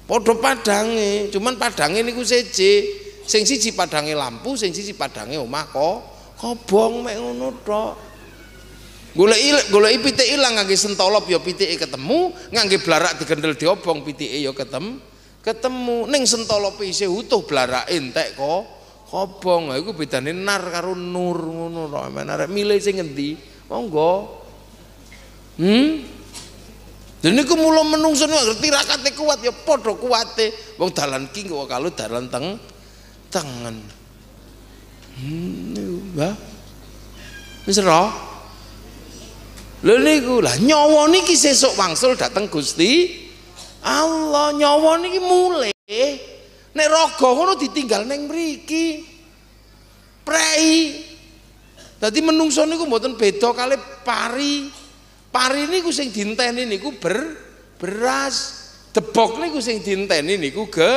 [0.09, 3.05] Padha padange, cuman padange niku seje.
[3.29, 5.97] Sing siji padange lampu, sing siji padange omah kok
[6.41, 7.95] kobong mek ngono tok.
[9.13, 14.57] Golek golek pitik ilang ngangge sentolop yo pitike ketemu, ngangge blarak digendel diobong pitike yo
[14.57, 15.12] ketemu
[15.43, 18.63] ketemu ning sentolope isih utuh blarak entek kok
[19.11, 23.37] kobong iku bedane nar karo nur ngono to men arek milih sing ngendi
[23.69, 24.41] monggo
[25.59, 26.13] hmm
[27.23, 30.75] Dan niku mula menungso ngerti rakate kuat ya padha kuwate.
[30.75, 32.59] Wong dalan ki kok kalau dalan teng
[33.31, 33.79] tengen.
[35.23, 36.35] Hmm, Mbah.
[37.63, 38.11] Wis ora?
[39.87, 43.23] Lho niku lah nyawa niki sesuk wangsul dateng Gusti
[43.83, 44.55] Allah.
[44.55, 45.73] Nyawa niki mulai
[46.73, 49.05] nek raga ngono ditinggal ning mriki.
[50.23, 51.03] Prei.
[51.99, 53.77] Dadi menungso niku mboten beda kali
[54.07, 54.71] pari.
[55.33, 57.19] Pari niku sing dinteni niku ber
[57.79, 58.63] beras.
[58.93, 60.93] Debok niku sing dinteni niku ge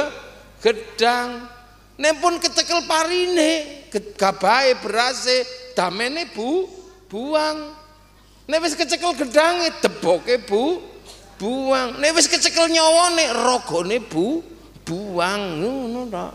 [0.62, 1.52] gedang.
[1.96, 3.88] Nek pun kecekel parine,
[4.20, 6.68] gabahe berase, damene bu
[7.08, 7.72] buang.
[8.52, 10.84] Nek wis kecekel gedange, deboke bu
[11.40, 12.00] buang.
[12.00, 14.44] Nek wis kecekel nyawane, ragane bu
[14.84, 15.42] buang.
[15.62, 16.28] Ngono ta.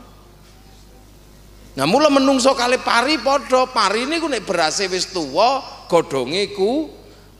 [1.76, 6.90] Nah mula menungso kali pari padha, pari niku nek berase wis tuwa, godhonge ku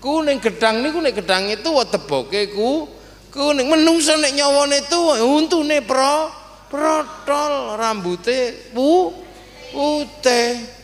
[0.01, 2.89] ku ning gedang niku nek gedange tuwa deboke ku
[3.29, 6.31] ku ning menungso nek nyawane tuwa untune pro
[6.71, 9.11] protol rambute pu
[9.75, 10.79] putih.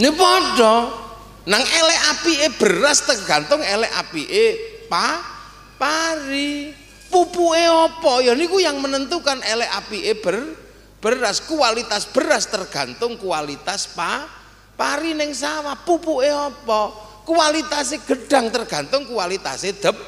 [0.00, 0.74] Ini padha
[1.50, 4.44] nang elek apike beras tergantung elek apike
[4.86, 5.18] pa
[5.74, 6.70] pari.
[7.10, 8.22] Pupuke apa?
[8.22, 10.38] Ya niku yang menentukan elek apike ber
[11.02, 11.42] beras.
[11.42, 14.30] Kualitas beras tergantung kualitas pa
[14.78, 15.74] pari ning sawah.
[15.74, 17.10] Pupuke apa?
[17.26, 19.98] Kualitasnya gedang tergantung kualitasnya deb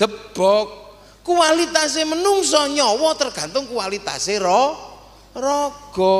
[0.00, 0.88] debok.
[1.20, 4.72] Kualitasnya menungso nyawa tergantung kualitasnya ro
[5.36, 6.16] rogo.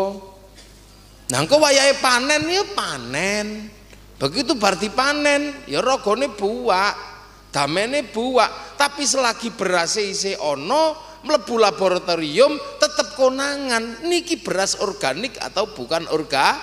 [1.32, 3.77] Nah engko wayahe panen ya panen
[4.18, 7.18] begitu berarti panen ya rogone buak
[7.52, 8.78] damene buak.
[8.78, 10.94] Tapi selagi beras isih ono
[11.26, 14.06] mlebu laboratorium tetep konangan.
[14.06, 16.54] Niki beras organik atau bukan orga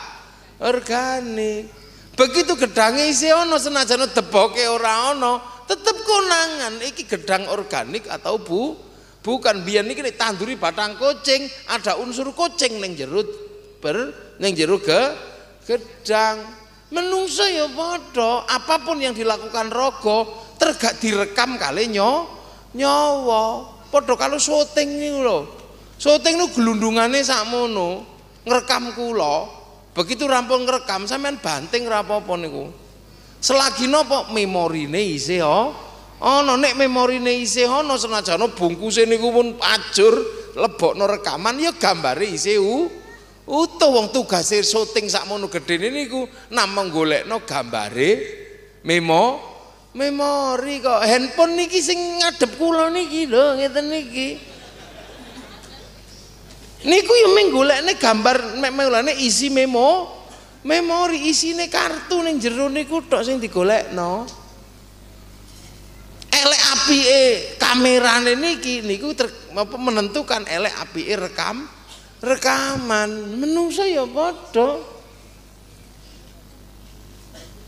[0.64, 1.68] organik.
[2.16, 6.80] Begitu gedangnya isi ono senajan deboke ora ono tetep konangan.
[6.80, 8.78] Iki gedang organik atau bu
[9.20, 9.68] bukan.
[9.68, 13.28] Biar niki tanduri batang kucing ada unsur kucing neng jerut
[13.84, 15.01] ber neng jerut ke
[15.68, 16.39] gedang
[16.93, 22.29] menungso ya bodoh apa pun yang dilakukan rogo tergak direkam kali nyo
[22.77, 25.49] nyawa podo kalau syuting nih lo
[25.97, 28.05] syuting lu gelundungannya sakmono
[28.45, 29.65] ngerekam kulo
[29.95, 32.67] Begitu rampung ngerekam sampean banting ra apa-apa niku.
[33.39, 35.71] Selagi napa memorine isih oh.
[36.19, 40.15] Ana nek memorine isih ana senajan bungkuse niku pun ajur
[40.55, 42.59] lebokno rekaman ya gambare isih
[43.45, 48.11] utuh wong tugase syuting sakmono gedene niku namung golekno gambare
[48.81, 49.53] memo
[49.95, 51.01] memori kok.
[51.01, 54.29] Handphone niki sing ngadep kula niki lho ngeten niki.
[56.85, 60.21] Niku yo mung golekne gambar memolane isi memo
[60.65, 64.27] memori isine kartu ning jero niku tok sing digolekno.
[66.35, 67.21] Elek apike
[67.57, 69.15] kamerane niki niku
[69.79, 71.63] menentukan elek apike rekam
[72.24, 73.39] rekaman.
[73.39, 74.80] Menungso ya padha.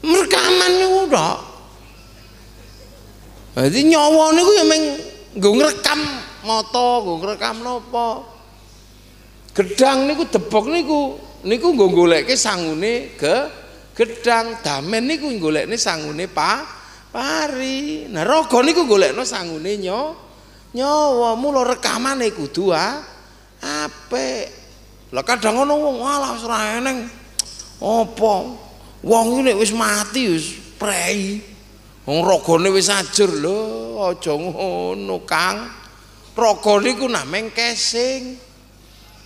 [0.04, 1.38] Rekaman niku tok.
[3.58, 4.84] Jadi nyawa niku ya meng
[5.34, 6.00] nggo ngrekam
[6.45, 8.22] moto, nggo ngrekam napa.
[9.58, 11.00] Gedang niku debok niku
[11.41, 13.36] niku nggo goleke sangune ke
[13.98, 16.62] gedang damen niku golekne sangune pa
[17.10, 18.06] pari.
[18.06, 19.74] Nah raga niku golekno sangune
[20.78, 21.34] nyawa.
[21.34, 23.02] Mula rekamane kudu ah
[23.68, 24.45] apik
[25.11, 27.03] lah kadang ngono wong alah ora eneng
[27.84, 28.34] apa
[29.03, 30.47] wong iki nek wis mati wis
[30.80, 31.43] prei
[32.07, 33.59] wong ragane wis ajur lho
[34.07, 35.68] aja ngono Kang
[36.38, 38.47] raga niku nameng kesing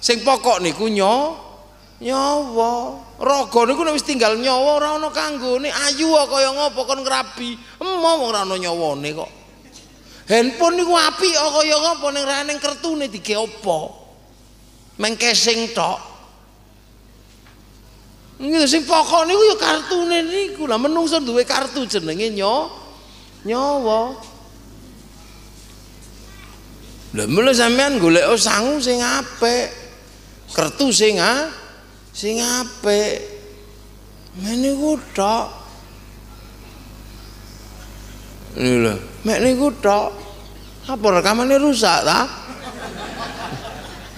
[0.01, 1.37] Sing pokok niku nyo
[2.01, 2.97] nyawa.
[3.21, 5.69] Raga niku nek wis tinggal nyawa ora ana kanggone.
[5.69, 7.53] Ayu kaya ngopo kon ngrabi.
[7.77, 9.31] Emo wong ora ana nyawane kok.
[10.25, 14.00] Handphone niku apik kaya ngopo ning ra ning kertune dige apa?
[15.01, 15.97] Mengkesing tok.
[18.37, 20.69] Niku sing pokok niku ya kartune niku.
[20.69, 22.69] Lah menungso duwe kartu jenenge nyo
[23.49, 24.01] nyawa.
[27.17, 29.67] Lah mulai sampean golek sangu sing apik
[30.55, 31.51] kertu sing ah
[32.15, 33.19] sing apik
[34.39, 35.47] meniku tok
[38.55, 38.95] lho
[39.27, 40.07] mek niku tok
[40.87, 42.19] apa rekamane rusak ta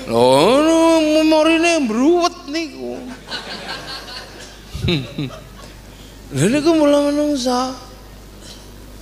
[0.07, 2.99] lho memorine mbruwet niku.
[6.33, 7.75] Lha niku mula menungsa.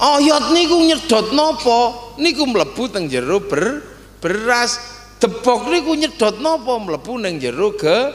[0.02, 1.80] Ayat niku nyedot napa?
[2.18, 3.82] Niku mlebu teng jero ber
[4.22, 4.78] beras.
[5.22, 6.78] Debok niku nyedot napa?
[6.82, 8.14] Mlebu ning jero ge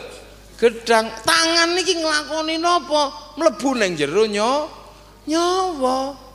[0.58, 1.06] gedang.
[1.26, 3.34] Tangan niki nglakoni napa?
[3.38, 4.70] Mlebu ning jero nyo
[5.26, 6.26] nyawa.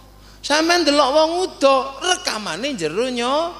[0.42, 3.54] Sampeyan delok wong udo, rekamane jero nyo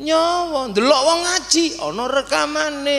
[0.00, 0.72] nyawa.
[0.72, 2.98] Delok wong ngaji ana rekamane.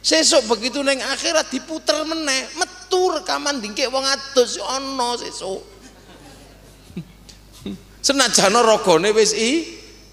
[0.00, 5.60] Sesuk begitu neng akhirat diputer meneh, metu rekaman dingkek wong adus ana sesuk.
[8.06, 9.60] Senajan ragane wis i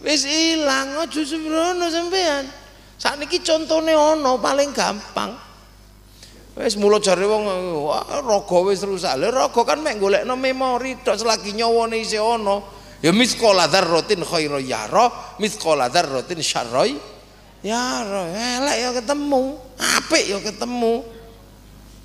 [0.04, 2.52] wis ilang aja sembrono sampean.
[3.00, 5.32] Sakniki contone ana paling gampang.
[6.60, 7.48] Wis mulo jare wong
[8.28, 9.16] raga wis rusak.
[9.16, 12.60] Lha raga kan mek golekno memori tok selagi nyawane isih ana.
[12.98, 16.98] Ya misqala dzarratin khairu yara, misqala dzarratin syarroi
[17.62, 18.26] yara.
[18.34, 21.06] Elek ya ketemu, apik ya ketemu.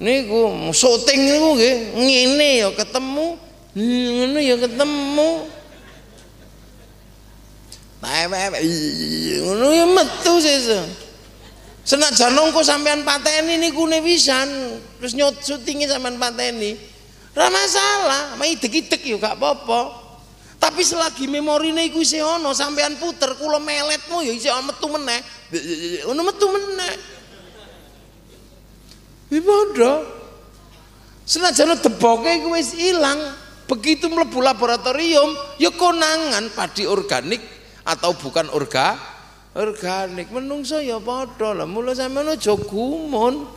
[0.02, 3.38] Niku syuting niku nggih ngene ya ketemu,
[3.78, 5.30] ngono ya ketemu.
[8.02, 10.82] Ngono ya metu sesuk.
[11.86, 16.74] Senajan nongko sampean pateni niku ne wisan, terus nyot syutinge sampean pateni.
[17.32, 20.01] Ora masalah, mai idek-idek yo gak apa-apa.
[20.62, 25.18] Tapi selagi memorine iku isih ana, sampean puter kula meletmu ya isih metu meneh.
[26.06, 26.94] Ono metu meneh.
[29.42, 29.94] Padha.
[31.26, 33.18] Senajan deboke iku wis ilang,
[33.72, 37.40] begitu mlebu laboratorium ya konangan padi organik
[37.88, 39.00] atau bukan orga
[39.56, 43.48] organik menungso ya padha lah mula sampean aja gumun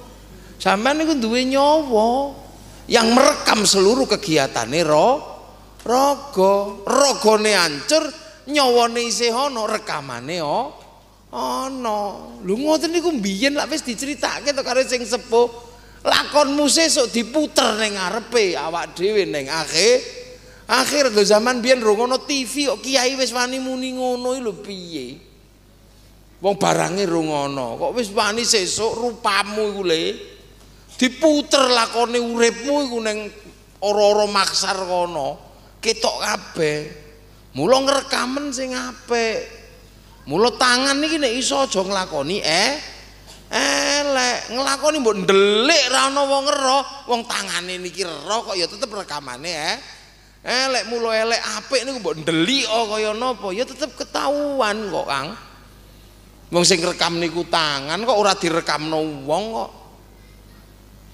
[0.55, 2.31] sampean niku duwe nyawa
[2.87, 5.34] yang merekam seluruh kegiatane ro
[5.85, 8.09] raga ragane ancur
[8.49, 10.73] nyawane isih ana rekamane oh
[11.29, 11.99] ana.
[12.41, 15.47] Lho ngoten niku mbiyen lak wis diceritake to karo sing sepuh.
[16.05, 20.01] Lakonmu sesuk diputer ning ngarepe awak dhewe ning akhir.
[20.65, 25.17] Akhir lho zaman biyen rungono TV kok kiai wis wani muni ngono lho piye?
[26.41, 30.03] Wong barange rungono, kok wis wani sesuk rupamu iku le?
[30.95, 33.17] Diputer lakone uripmu iku ning
[33.81, 35.54] ora-ora maksar kono.
[35.85, 36.79] Ketok kabeh.
[37.53, 39.45] Mula ngrekamen sing apik.
[40.25, 42.73] Mula tangan iki nek iso aja nglakoni eh
[43.53, 48.89] elek nglakoni mbok ndelik ra ana wong ero, wong tangane niki ero kok ya tetep
[48.89, 49.77] rekamane eh
[50.41, 55.27] elek mula elek apik niku mbok ndelik kaya napa ya tetep ketahuan kok Kang.
[56.49, 59.71] Wong sing rekam niku tangan kok ora direkamno wong kok.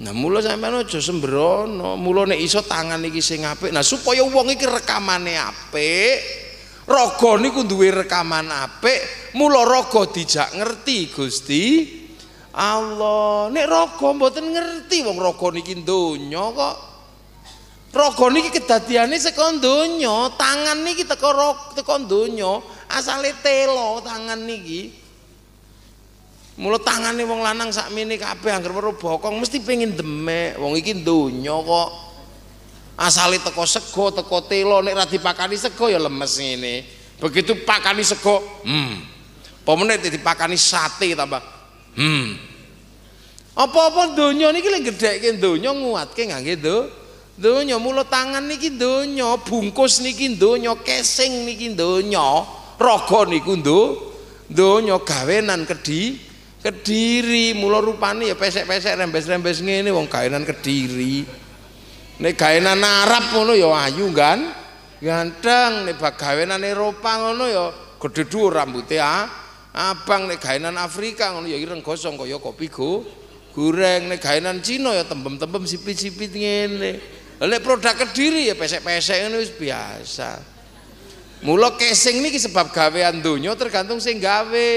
[0.01, 3.69] Nah mula sampean aja sembrono, mula nek iso tangan iki sing apik.
[3.69, 6.17] Nah supaya wong iki rekamane apik,
[6.89, 8.97] raga niku duwe rekaman apik,
[9.37, 11.65] mula raga dijak ngerti Gusti
[12.57, 13.53] Allah.
[13.53, 16.75] Nek raga mboten ngerti wong raga niki donya kok.
[17.93, 21.29] Raga niki kedadiane saka donya, tangan niki teko
[21.77, 22.57] teko donya,
[22.89, 25.00] asale telo tangan niki.
[26.61, 30.61] Mula tangane wong lanang sakmene kabeh anggere weruh bokong mesti pengen demek.
[30.61, 31.89] Wong iki donya kok.
[33.01, 36.85] Asale teko sego, teko telo nek ra dipakani sego ya lemes ngene.
[37.17, 38.93] Begitu pakani sego, hmm.
[39.61, 41.41] Apa meneh dipakani sate tambah
[41.97, 42.29] hmm.
[43.57, 46.89] Apa-apa donya niki lek gedhekke donya nguatke ngangge do
[47.41, 52.45] donya mula tangan niki donya, bungkus niki donya, kesing niki donya,
[52.77, 54.13] raga niku ndo
[54.45, 56.30] donya gawenan kedhi
[56.61, 61.25] Kediri mula rupane ya pesek-pesek rembes-rembes ngene wong gaenan Kediri.
[62.21, 64.45] Nek gaenan Arab ngono ya ayu kan.
[65.01, 67.65] Ganteng nek gawenan Eropa ngono ya
[67.97, 69.25] gedhe dhuwur rambuté ah.
[69.73, 73.01] Abang nek gaenan Afrika ngono ya ireng gosong kaya kopi go.
[73.57, 77.01] Goreng nek gaenan Cina ya tembem-tembem sipit-sipit ngene.
[77.41, 80.37] Lek produk Kediri ya pesek-pesek ngono wis biasa.
[81.41, 84.69] Mula casing niki sebab gawean donya tergantung sing gawe.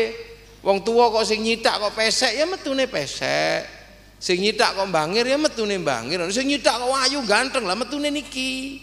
[0.65, 3.69] Wong tua kok sing nyitak kok pesek ya metune pesek.
[4.17, 6.25] Sing nyitak kok bangir ya metune bangir.
[6.33, 8.81] Sing nyitak kok ayu ganteng lah metune niki.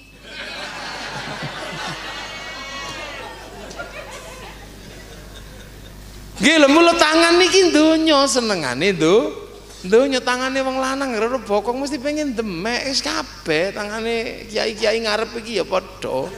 [6.42, 9.34] Gila mulut tangan niki donya senengane do.
[9.82, 15.58] Donya tangane wong lanang karo bokong mesti pengen demek wis kabeh tangane kiai-kiai ngarep iki
[15.58, 16.30] ya padha.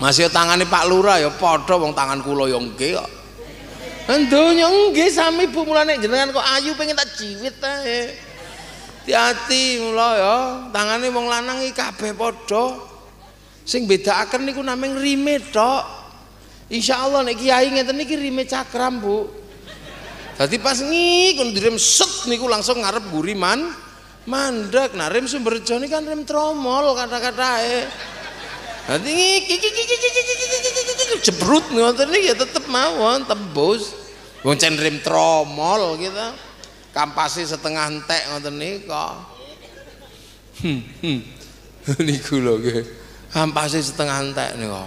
[0.00, 3.17] Masih tangane Pak Lurah ya padha wong tangan kula ya nggih kok.
[4.08, 8.16] Donya nggih sami Bu mulane jenengan kok ayu pengen tak jiwit ae.
[9.04, 10.36] Hati-hati mula ya,
[10.68, 12.76] tangane wong lanang iki kabeh padha.
[13.68, 15.84] Sing bedakaken niku namung rime tok.
[16.72, 19.28] Insyaallah nek kiai ngeten iki rime cakram, Bu.
[20.36, 23.72] Dadi pas ngiku direm set niku langsung ngarep guriman
[24.28, 24.94] mandek.
[24.94, 27.88] Nah rem ini kan rem tromol kata-katae.
[28.88, 29.12] Nanti
[31.26, 33.97] jebrut ngoten iki ya tetep mawon tembus.
[34.46, 36.28] Wong cen rim tromol gitu.
[36.94, 39.18] Kampasi setengah entek ngoten nika.
[40.62, 41.20] Hmm, hmm.
[42.06, 42.82] Niku lho nggih.
[43.34, 44.84] Ampase setengah entek niku.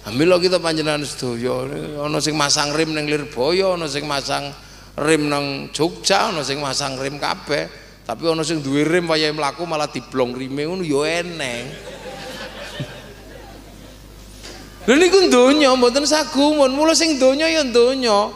[0.00, 1.68] Ambil kita panjenengan sedaya
[2.00, 4.48] ana sing masang rim ning Lirboyo, ana sing masang
[4.96, 7.68] rim nang Jogja, ana sing masang rim kabeh.
[8.08, 11.64] Tapi ana sing duwe rim wayahe mlaku malah diblong rime ngono ya eneng.
[14.88, 18.32] Lha niku donya mboten sagumun, mula sing donya ya donya.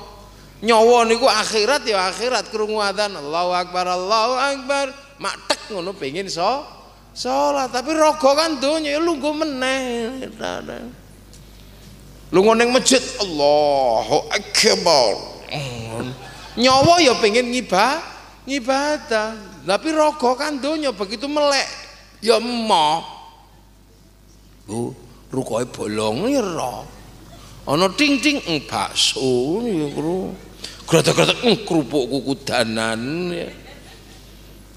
[0.64, 4.86] Nyawa niku akhirat ya akhirat krungu adzan Allahu Akbar Allahu Akbar
[5.20, 5.36] mak
[5.68, 6.64] ngono pengin so
[7.12, 10.24] salat tapi raga kan donya ya lungguh meneh.
[12.32, 15.12] Lu ning masjid Allahu Akbar.
[16.54, 18.00] Nyawa ya pengen ngibah,
[18.48, 19.36] ngibadah.
[19.68, 21.68] Tapi rogo kan donya begitu melek
[22.24, 23.04] ya emoh.
[24.64, 24.96] Bu,
[25.28, 26.42] rukoe bolong ya.
[27.64, 30.32] Ana ting ting eng bakso ya kru.
[30.85, 33.49] Gratak-gratak eng kerupuk kukudanan ya.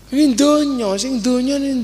[0.07, 0.31] Ini
[0.95, 1.83] sing donya ini.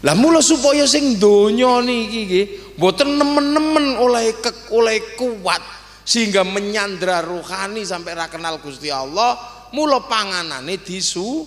[0.00, 2.46] Lah mula supaya sing donya niki nggih
[2.80, 5.60] Boten nemen-nemen oleh ke, oleh kuat
[6.00, 9.36] sehingga menyandra rohani sampai ra kenal Gusti Allah,
[9.76, 11.44] mula panganane disu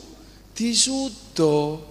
[0.53, 1.81] disudo.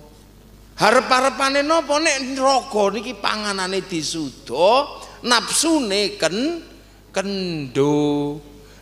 [0.78, 6.62] Harep-harepane napa nek neraka niki panganane disudo, nafsune ken
[7.10, 8.38] kendo.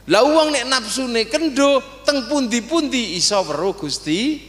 [0.08, 4.40] Lah wong nek nafsune kendo teng pundi-pundi iso weruh Gusti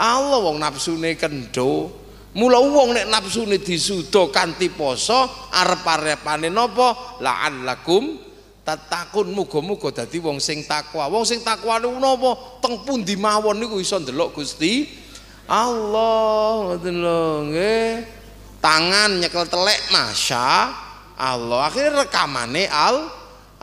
[0.00, 1.92] Allah wong nafsune kendo.
[2.34, 8.18] Mula wong nek nafsune disuda kanthi poso arep-arepane napa la'allakum
[8.64, 11.06] tatakun muga-muga dadi wong sing takwa.
[11.12, 12.30] Wong sing takwa niku napa
[12.64, 14.88] teng pundi mawon niku iso ndelok Gusti
[15.46, 17.20] Allah ngoten lho
[17.52, 17.88] nggih.
[18.64, 20.72] Tangan nyekel telek masya
[21.20, 21.68] Allah.
[21.68, 23.12] Akhirnya rekamane al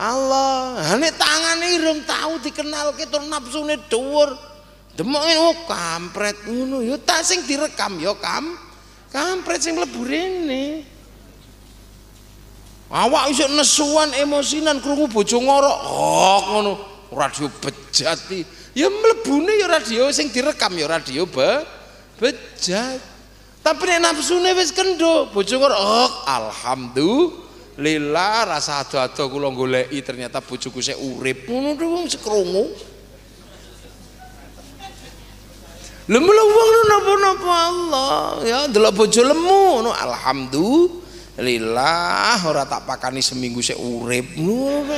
[0.02, 0.82] Allah.
[0.82, 4.34] Ha nek tangane irung tau dikenal ke tur nafsune dhuwur.
[4.98, 8.58] Demok oh kampret ngono ya tak sing direkam ya kam.
[9.14, 10.82] Kampret sing mlebu rene.
[12.92, 15.78] Awak iso nesuan emosinan krungu bojo ngorok.
[15.86, 16.72] Oh ngono
[17.14, 18.20] radio bejat
[18.74, 21.62] Ya mlebune ya radio sing direkam ya radio be
[22.18, 23.00] bejat.
[23.62, 25.78] Tapi nek nafsune wis kendo, bojo ngorok.
[25.78, 27.41] Oh alhamdulillah
[27.78, 31.48] rasa ado-ado kula goleki ternyata bojoku sik urip.
[31.48, 32.66] Ngono sekrungu.
[36.12, 38.44] Lemu wong napa-napa Allah?
[38.44, 44.36] Ya delok bojo lemu no alhamdulillah ora tak pakani seminggu sik urip.
[44.36, 44.92] Ngono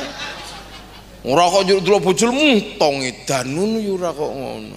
[1.27, 4.73] ora kok delok bojo lemu tong edan ngono ya ora kok ngono.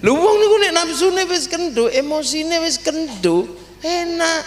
[0.00, 3.44] Lho wong niku nek nafsune wis kendo emosine wis kendo
[3.84, 4.40] enak.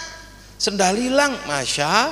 [0.57, 2.09] Sendal hilang masya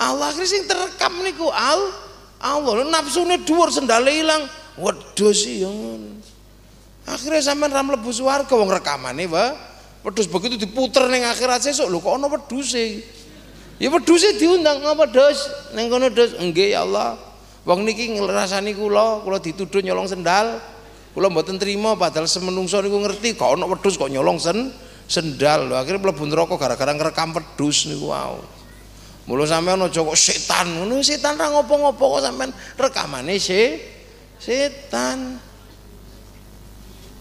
[0.00, 1.92] Allah akhirnya sing terekam niku al
[2.40, 3.68] Allah nafsune dhuwur
[4.08, 4.48] hilang
[4.80, 6.20] wedhus ya ngono
[7.10, 9.50] Akhirnya sampean ram lebu swarga wong rekamane wa
[10.06, 13.02] wedhus begitu diputer ning akhirat sesuk lho kok ana wedhuse.
[13.82, 17.18] Ya wedhuse diundang apa dos ning kono dos nggih ya Allah.
[17.66, 20.62] Wong niki ngrasani kula, kula dituduh nyolong sendal.
[21.10, 24.70] Kula mboten trima padahal semenungso niku ngerti kok ana wedhus kok nyolong sen
[25.10, 25.66] sendal.
[25.66, 28.59] Lho akhirnya mlebu neraka gara-gara ngrekam wedhus niku wau.
[29.30, 33.78] Mula sampean aja kok setan ngono, setan ra ngopo-ngopo kok sampean rekamane se
[34.42, 35.38] setan.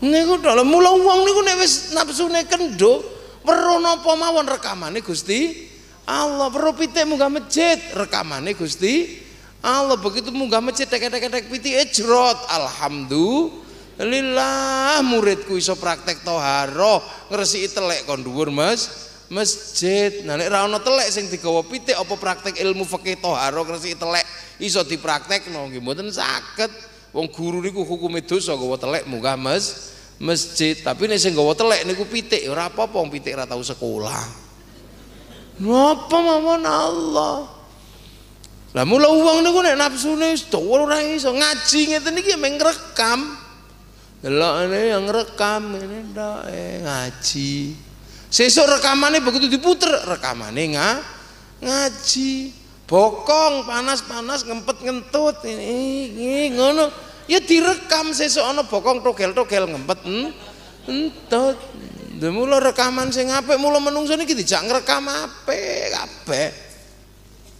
[0.02, 3.06] Niku dalam mula wong niku nek wis nafsune kendo,
[3.46, 5.70] weruh napa mawon rekamane Gusti
[6.10, 6.50] Allah.
[6.50, 9.22] Weruh pitik munggah masjid, rekamane Gusti
[9.62, 10.02] Allah.
[10.02, 12.42] Begitu munggah masjid tek-tek pitik ejrot.
[12.50, 19.09] Alhamdulillah muridku iso praktek toharo ngresiki telek kon dhuwur Mas.
[19.30, 20.26] Masjid.
[20.26, 24.26] Nah nek ra ono telek sing digawa pitik apa praktek ilmu fikih toharo ngresiki telek
[24.58, 26.74] iso dipraktekno nggih mboten saged.
[27.14, 31.86] Wong guru niku hukume dosa gawa telek munggah mes masjid, tapi nek sing gawa telek
[31.86, 34.26] niku pitik ora apa-apa wong pitik ora tau sekolah.
[35.62, 37.36] Napa mawon Allah.
[38.74, 43.26] Lah mula wong niku nek nafsune dawa ora iso ngaji ngeten iki meng ngrekam.
[44.26, 47.54] Delokane yang rekam ngene ndak eh ngaji.
[48.30, 51.02] Sesuk rekamane begitu diputer rekamane nga
[51.66, 52.56] ngaji.
[52.90, 56.90] Bokong panas-panas ngempet ngentut ini, ini ngono.
[57.30, 60.02] Ya direkam sesuk ana bokong togel-togel ngempet
[60.90, 61.58] entut
[62.28, 66.50] mula rekaman sing apik mula menungso niki dijak ngrekam apik kabeh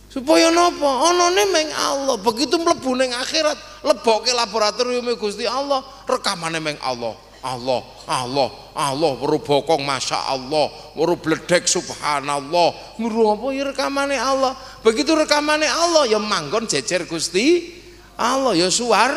[0.10, 1.14] supaya napa?
[1.14, 3.56] Anane meng Allah begitu mlebu ning akhirat
[3.86, 11.16] lebokke laboratorium Gusti Allah rekamane meng Allah Allah, Allah, Allah, weru bokong masya Allah, weru
[11.16, 14.54] bledek subhanallah, weru apa ya rekamane Allah.
[14.84, 17.80] Begitu rekamane Allah ya manggon jejer Gusti
[18.20, 19.16] Allah ya suar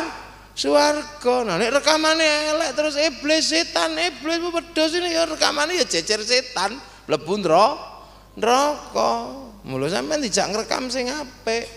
[0.55, 1.43] suwarga.
[1.43, 6.79] Nah nek rekamane elek terus iblis setan iblis wedhus ini ya rekamane ya jejer setan
[7.09, 9.11] mlebu neraka.
[9.63, 11.67] Mula sampean dijak ngrekam sing apik.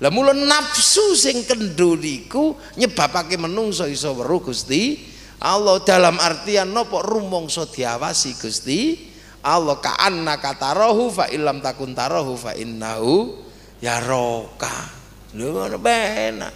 [0.00, 4.96] Lah mula nafsu sing kendho niku nyebabake menungso iso weruh Gusti
[5.40, 9.08] Allah dalam artian nopo rumangsa diawasi Gusti
[9.40, 13.40] Allah ka'anna katarahu fa illam takun tarahu fa innahu
[13.80, 15.00] yaraka.
[15.32, 16.52] Lho ngono benak.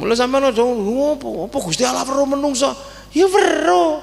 [0.00, 2.72] Mula sampean aja ngopo, apa Gusti Allah weruh menungso?
[3.12, 4.00] Ya weruh.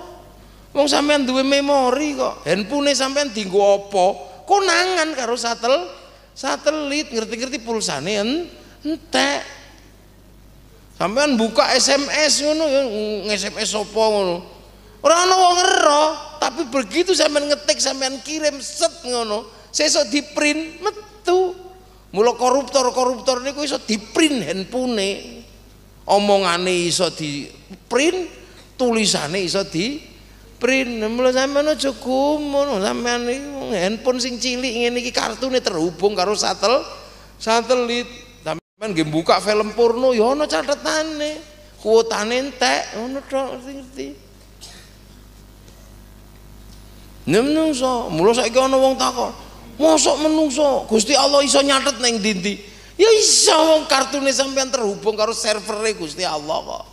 [0.77, 2.45] Wong sampean duwe memori kok.
[2.45, 4.05] Handphone sampean dienggo apa?
[4.45, 5.89] Konangan karo satel
[6.37, 8.21] satelit ngerti-ngerti pulsane
[8.85, 9.56] entek.
[10.97, 12.81] Sampean buka SMS ngono ya
[13.29, 14.41] nge-SMS sapa ngono.
[15.05, 16.03] Ora ana wong ngero,
[16.41, 21.53] tapi begitu sampean ngetik sampean kirim set ngono, sesuk di print metu.
[22.09, 25.37] Mula koruptor-koruptor niku iso di print handphone.
[26.07, 27.45] Omongane iso di
[27.85, 28.25] print,
[28.73, 30.01] tulisane iso di
[30.57, 33.29] print mula sampean aja gumun sampean
[33.73, 36.81] handphone sing cilik ngene iki kartune terhubung karo satel
[37.37, 38.09] satelit
[38.77, 41.57] sampean nggih buka film porno ya ana catetane.
[41.81, 44.07] Kuotane entek ngono tok ngerti-ngerti
[47.25, 49.33] Menungso, mula saiki ana wong takon,
[49.81, 52.53] mosok menungso Gusti Allah iso nyatet ning ndi
[53.01, 56.85] Ya iso wong kartune sampean terhubung karo servere Gusti Allah kok.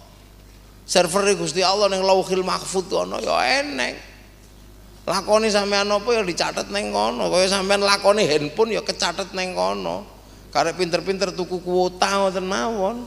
[0.88, 3.92] Server Gusti Allah ning Lauhil Mahfud ana ya eneng.
[5.04, 7.28] Lakoni sampean apa ya dicatet ning kono.
[7.28, 10.13] Kaya sampean lakoni handphone ya kecatet ning kono
[10.54, 13.02] karek pinter-pinter tuku kuota ngoten mawon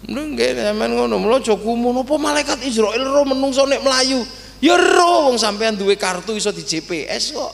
[0.00, 4.24] Nggih sampean ngono mula aja kumun apa malaikat Israel roh menungso nek melayu
[4.60, 7.52] ya roh wong sampean duwe kartu iso di GPS kok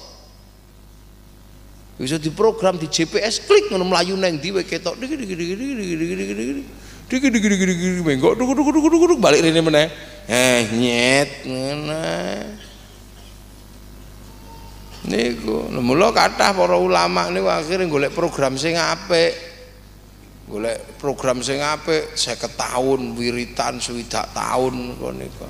[1.98, 4.94] bisa diprogram di GPS klik ngono melayu neng ketok
[10.26, 12.02] eh nyet ngono
[15.06, 15.70] niku.
[15.70, 19.32] Mula kathah para ulama niku akhire golek program sing apik.
[20.46, 25.46] Golek program sing apik 50 tahun wiritan swidak tahun kok niku.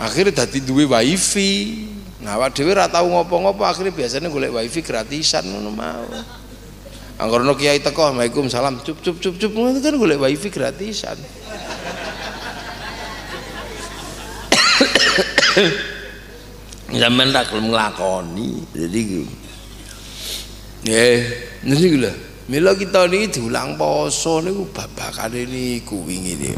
[0.00, 1.84] Akhirnya dadi duwe wifi.
[2.22, 6.06] Nah awak dhewe ora tau ngopo-ngopo akhirnya biasanya golek wifi gratisan ngono mau.
[7.20, 11.18] Anggur kiai teko, Assalamualaikum salam, cup cup cup cup, itu kan golek wifi gratisan.
[16.90, 19.34] Zaman tak kelem nglakoni, jadi gitu.
[20.82, 21.22] Ya,
[21.62, 22.12] nanti gula.
[22.50, 26.50] Mila kita ini diulang poso niku babakane niku wingi ini.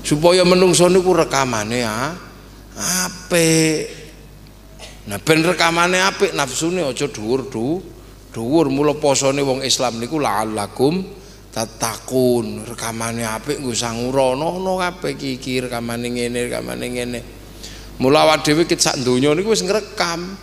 [0.00, 2.16] Supaya menungso niku rekamane ya
[3.04, 3.92] apik.
[5.06, 11.04] Nah ben rekamane apik nafsune aja dhuwur mula posone wong Islam niku la'allakum
[11.52, 17.20] tatakun rekamane apik nggo sangurono ono kabeh iki rekamane ngene rekamane ngene
[17.98, 20.36] mula awak dhewe kit sak donya niku wis ngrekam.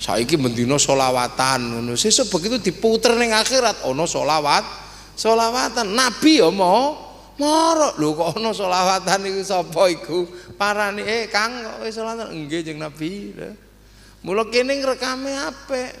[0.00, 1.92] Saiki mendina selawatan ngono.
[1.92, 4.64] Sesuk begitu diputer ning akhirat ono selawat
[5.12, 5.92] selawatan.
[5.92, 6.96] Nabi ya mau
[7.36, 10.24] moro lho kok ono selawatan iku sapa iku?
[10.56, 12.32] Parani eh Kang kok wis selawatan?
[12.32, 13.36] Nggih jeung nabi.
[14.24, 15.92] Mula kene ngrekame apik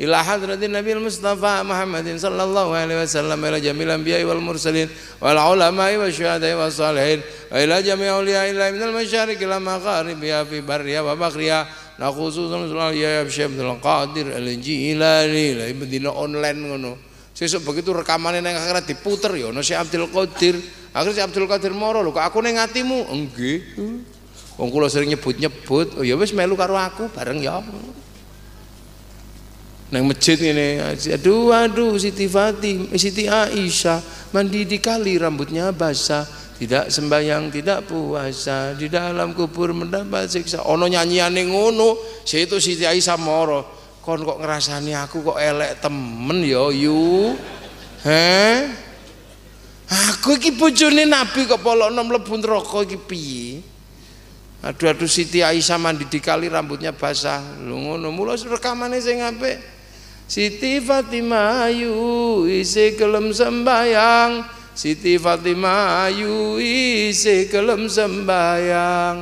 [0.00, 4.88] إلى حضرة النبي المصطفى محمد صلى الله عليه وسلم إلى جميع الأنبياء والمرسلين
[5.20, 7.20] والعلماء والشهداء والصالحين
[7.52, 11.60] وإلى جميع أولياء الله من المشارق إلى مغاربها في برها وبحرها
[12.00, 12.48] nah khusus
[12.96, 16.96] ya Syekh Abdul Qadir Al-Jilani lah dina online ngono
[17.36, 20.56] sesuk begitu rekamannya nang akhirat diputer ya ono Syekh Abdul Qadir
[20.96, 23.58] akhirnya Syekh Abdul Qadir moro lho kok aku ning atimu nggih
[24.56, 27.60] wong kula sering nyebut-nyebut oh ya wis melu karo aku bareng ya
[29.95, 30.83] nang masjid ini
[31.15, 34.03] aduh aduh Siti Fatih Siti Aisyah
[34.35, 36.27] mandi di kali rambutnya basah
[36.59, 40.67] tidak sembahyang tidak puasa di dalam kubur mendapat siksa.
[40.67, 41.95] Ono nyanyiane ngono
[42.27, 43.63] itu Siti Aisyah moro
[44.03, 47.31] kon kok ngerasani aku kok elek temen ya yu?
[48.03, 48.55] Heh?
[50.11, 53.63] Aku iki bojone nabi kok polokno mlebu neraka iki piye?
[54.59, 57.63] Aduh aduh Siti Aisyah mandi di kali rambutnya basah.
[57.63, 59.74] Lho ngono mula rekamane sing apik
[60.25, 64.41] Siti Fatimah ayu isi kelem sembayang.
[64.73, 69.15] Siti Fatimah ayu isi kelem sembayang.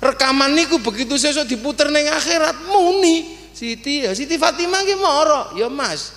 [0.00, 3.36] Rekaman niku begitu sesuk diputer ning akhirat muni.
[3.52, 5.52] Siti ya Siti Fatimah ki moro.
[5.60, 6.16] Ya Mas.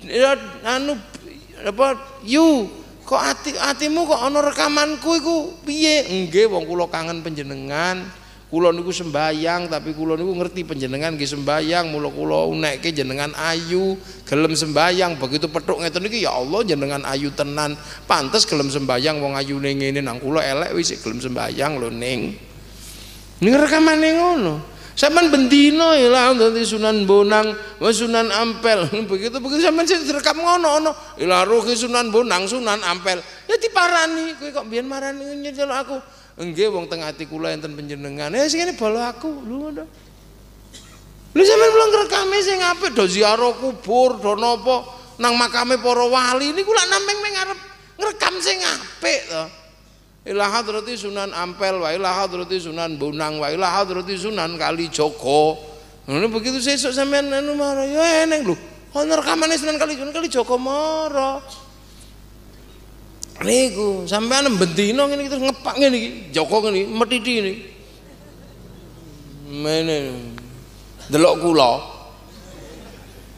[0.00, 0.32] Ya
[0.64, 0.96] anu
[1.60, 2.72] apa yu
[3.04, 5.36] kok ati atimu kok ana rekamanku iku?
[5.60, 6.08] Piye?
[6.08, 8.08] Nggih wong kula kangen panjenengan
[8.48, 13.92] Kulo niku sembayang tapi kulo niku ngerti penjenengan nggih sembayang mula kulo unekke jenengan ayu
[14.24, 17.76] gelem sembayang begitu petuk ngeten iki ya Allah jenengan ayu tenan
[18.08, 22.20] pantes gelem sembayang wong ayune ngene nang kulo elek wis gelem sembayang lho ning
[23.44, 24.54] ning rekamane ngono
[24.98, 28.82] Sampean bendino ilang dadi Sunan Bonang, wa Sunan Ampel.
[29.14, 30.90] Begitu begitu sampean sing direkam ngono ono.
[31.22, 33.22] Ilah ruhi Sunan Bonang, Sunan Ampel.
[33.46, 35.96] Ya diparani, kowe kok biyen marani nyelok aku.
[36.38, 38.30] Nggih wong teng ati kula enten panjenengan.
[38.30, 39.30] Ya sing ngene bolo aku.
[39.42, 39.84] Lho ngono.
[41.34, 44.32] Lho sampean mulang rekame sing apik do ziarah kubur, do
[45.18, 47.58] nang makame para wali niku lak nameng meng arep
[47.98, 49.44] ngrekam sing apik to
[50.30, 55.58] ila hadrati Sunan Ampel wa ila hadrati Sunan Bonang wa ila hadrati Sunan Kalijogo
[56.06, 58.54] ngono begitu sesuk sampean anu marah ya eneng lho
[58.94, 61.42] ono rekamane Sunan Kalijogo Kalijogo mara
[63.44, 67.52] niku sampean bendina ngene iki terus ngepak ngene iki Joko ngene metiti ini
[69.62, 69.96] mene
[71.06, 71.72] delok kula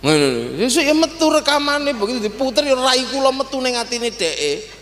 [0.05, 4.81] ngene sesuk ya metu rekamane begitu diputer ya rai kula metu ning atine dheke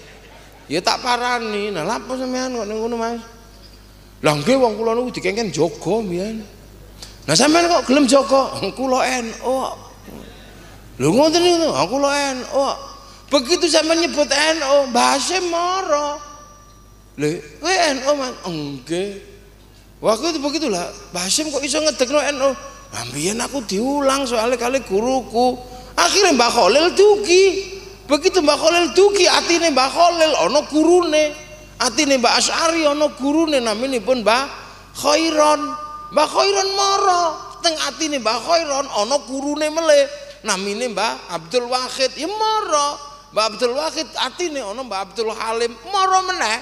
[0.69, 1.73] Ya tak parani.
[1.73, 3.25] Nah, lapo sampean kok ning ngono, Mas?
[4.21, 6.45] Lah nggih wong kula niku dikengken jaga mbiyen.
[7.25, 8.53] Nah sampean kok gelem jaga?
[8.77, 9.57] Kula NU.
[11.01, 12.65] Lho ngoten niku, kula NU.
[13.29, 16.17] Begitu sampean nyebut NU, bahasa moro.
[17.21, 17.29] Lho,
[17.61, 18.33] kowe NU, Mas?
[18.49, 19.11] Nggih.
[19.99, 22.51] Waktu itu begitulah, Basim kok iso ngedekno NU?
[22.89, 23.05] Lah
[23.45, 25.61] aku diulang soalnya kali guruku.
[25.99, 27.45] Akhirnya Mbak Khalil dugi.
[28.09, 31.25] Begitu Mbak Khalil dugi atine Mbak Khalil ana gurune.
[31.79, 34.45] Atine Mbak Asy'ari ana gurune naminipun Mbak
[34.97, 35.61] Khairon.
[36.17, 37.23] Mbak Khairon mara
[37.61, 40.07] teng atine Mbak Khairon ana gurune melih.
[40.47, 43.08] Namine Mbak Abdul Wahid ya mara.
[43.33, 46.59] Mbak Abdul Wahid atine ana Mbak Abdul Halim mara meneh.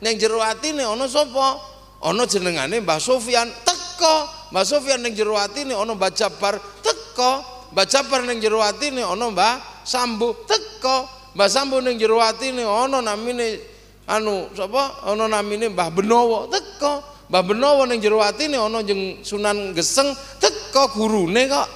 [0.00, 1.60] Ning jero atine ana sapa?
[2.04, 4.28] Ana jenengane Mbah Sofyan teko.
[4.52, 7.44] Mbah Sofyan ning jero atine ana Mbah Jabar teko.
[7.72, 13.04] Mbah Jabar ning jero atine ana Mbah Sambu teko Mbah Sambu ning jero atine ana
[13.04, 13.60] namine
[14.08, 19.74] anu sapa ana namine Mbah Benowo teko Mbah Benowo ning jero atine ana jeung Sunan
[19.76, 21.68] Geseng teko gurune kok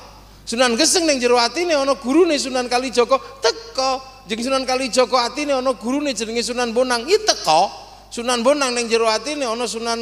[0.49, 5.73] Sunan Geseng ning jero atine ana gurune Sunan Kalijaga teko jeung Sunan Kalijaga atine ana
[5.73, 7.71] gurune jenenge Sunan Bonang iki teko
[8.11, 10.01] Sunan Bonang ning jero atine ana Sunan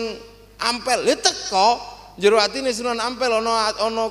[0.58, 1.78] Ampel ya teko
[2.18, 4.10] jero atine Sunan Ampel ana ana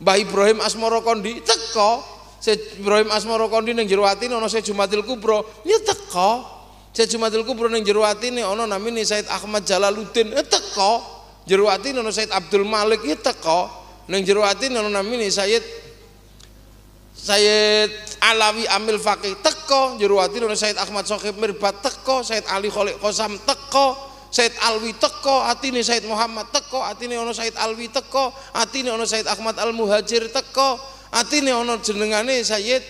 [0.00, 5.06] Mbah Ibrahim Asmara Kondi teko Syekh Ibrahim Asmara Kondi ning jero atine ana Syekh Jumatil
[5.06, 6.42] Kubro, ya teko.
[6.90, 11.06] Syekh Jumatil Kubro ning jero atine ana namine Said Ahmad Jalaluddin, ya teko.
[11.46, 13.70] Jero atine ana Said Abdul Malik, ya teko.
[14.10, 15.62] Ning jero atine ana namine Sayyid
[17.12, 17.92] Sayyid
[18.24, 22.98] Alawi Amil Faqih teko, jero atine ana Said Ahmad Sokhib Mirbat teko, Said Ali Kholik
[22.98, 23.94] Qasam teko,
[24.32, 29.28] Said Alwi teko, atine Said Muhammad teko, atine ana Said Alwi teko, atine ana Said
[29.28, 30.80] Ahmad Al Muhajir teko,
[31.12, 32.82] atine ana jenengane Sayyid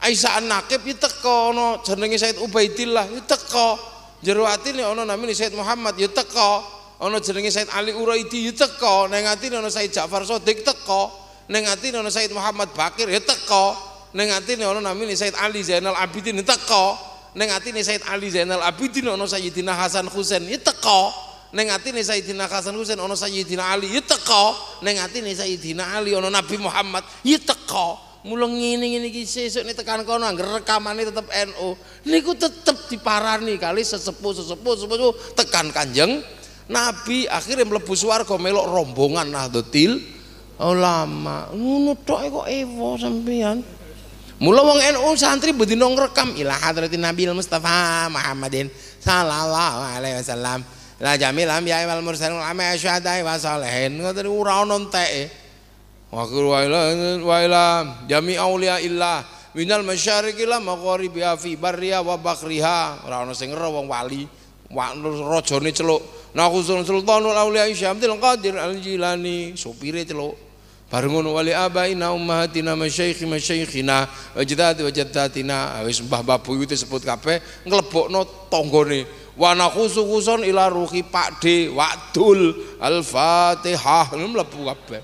[0.00, 3.76] Aisyah An-Naqib teko ana jenenge Sayyid Ubaidillah teko.
[4.22, 6.64] Jero atine ana namine Sayyid Muhammad ya teko.
[7.02, 9.10] Ana jenenge Sayyid Ali Uraidi ya teko.
[9.12, 13.74] Ning ana Sayyid Ja'far Shadiq teko ning atine ana Sayyid Muhammad Bakir ya teko.
[14.14, 16.94] Ning atine ana namine Sayyid Ali Zainal Abidin ya teko.
[17.34, 21.10] Ning atine Sayyid Ali Zainal Abidin ana Sayyidina Hasan Husain ya teko.
[21.50, 24.54] Ning atine Sayyidina Hasan Husain ana Sayyidina Ali ya teko.
[24.86, 27.98] Ning atine Sayyidina Ali ana Nabi Muhammad ya teko.
[28.20, 31.72] Mula ngene-ngene iki sesuk nek tekan kono angger rekamane tetep NU
[32.04, 36.20] niku tetep diparani kali sesepuh-sesepuh sesepuh tekan Kanjeng
[36.68, 40.19] Nabi akhirnya mlebu swarga melok rombongan Nahdlatul
[40.60, 43.64] ulama ngono tok kok ewo sampean
[44.40, 50.64] Mula wong NU santri bedino ngrekam ila hadratin Nabi Mustafa Muhammadin sallallahu alaihi wasallam.
[50.96, 54.00] La jamil ambiya wal mursalin ulama syuhada wa salihin.
[54.00, 55.28] Ngoten ora ono enteke.
[56.08, 57.64] Wa wa ila
[58.08, 59.20] jami aulia illa
[59.52, 64.24] minal masyariqi la magharibi fi barriya wa bakriha ora ono sing wong wali
[64.72, 66.32] rajane celuk.
[66.32, 70.49] Nakhusul sultanul aulia syamdil qadir al jilani supire celuk
[70.90, 77.38] bareng ngono wali abaina ummahatina masyaikhi masyaikhina wajdati wajdatina wis mbah babu itu sebut kabeh
[77.62, 79.06] nglebokno tanggane
[79.40, 84.12] wa nakhusukuson ila ruhi pakde wakdul al-fatihah.
[84.12, 85.02] Mlebu kabeh.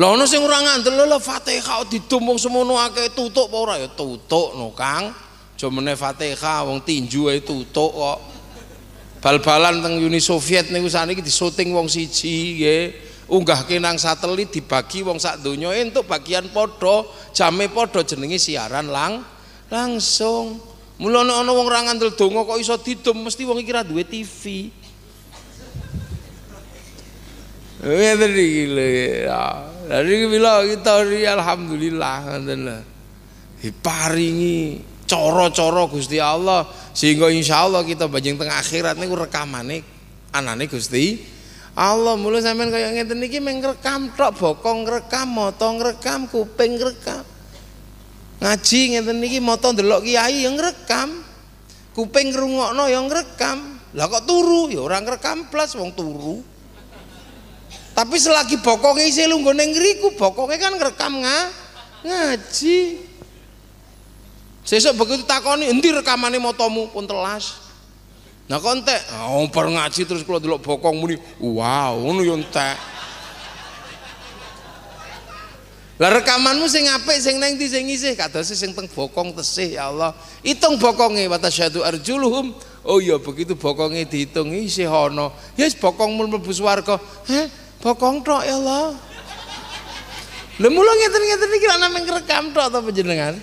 [0.00, 3.74] Lha ono sing ora ngandel lho Fatihah ditumpung semono akeh tutuk apa ora?
[3.76, 5.12] Ya tutuk no Kang.
[5.60, 8.18] Aja meneh Fatihah wong tinju ae tutuk kok
[9.20, 12.84] bal-balan teng Uni Soviet niku saniki disuting wong siji nggih
[13.30, 17.04] unggahke nang satelit dibagi wong sak donya entuk bagian padha
[17.36, 19.22] jame padha jenenge siaran lang
[19.70, 20.70] langsung
[21.00, 24.68] Mula ana wong ora ngandel donga kok iso didum mesti wong iki ra duwe TV.
[27.80, 28.86] Ngeten iki lho
[29.24, 29.64] ya.
[29.88, 31.00] Dari bila kita
[31.40, 32.84] alhamdulillah ngoten.
[33.64, 36.62] Diparingi cara-cara Gusti Allah
[36.94, 39.82] sehingga insya Allah kita bajing tengah akhirat niku rekamane
[40.30, 41.18] anane Gusti
[41.74, 42.14] Allah.
[42.14, 47.26] Mulu sampean kaya ngeten iki meng rekam bokong rekam mata rekam kuping rekam
[48.40, 51.26] ngaji ngeten niki mata ndelok kiai yang rekam
[51.92, 54.70] kuping ngrungokno yang rekam lah kok turu?
[54.70, 56.38] Ya orang rekam plus wong turu.
[57.90, 61.38] Tapi selagi bokongnya isi lunggone ngriku bokongnya kan ngerekam nga,
[62.06, 62.78] ngaji
[64.70, 67.70] sesuk begitu takoni endi rekamane motomu pun telas
[68.50, 68.98] Nah kontek,
[69.30, 72.74] oh per ngaji terus kalau dulu bokong muni, wow, ngono yo entek.
[76.02, 79.94] Lah rekamanmu sing apik sing neng ndi sing isih kados sing teng bokong tesih ya
[79.94, 80.10] Allah.
[80.42, 82.50] Hitung bokonge wa tasyadu arjuluhum.
[82.82, 85.30] Oh iya begitu bokonge dihitung isih ana.
[85.54, 86.98] Ya yes, bokongmu mlebu swarga.
[87.30, 87.46] Heh,
[87.78, 88.98] bokong tok ya Allah.
[90.58, 93.38] Lha mula ngeten-ngeten iki ana mung rekam tok ta panjenengan?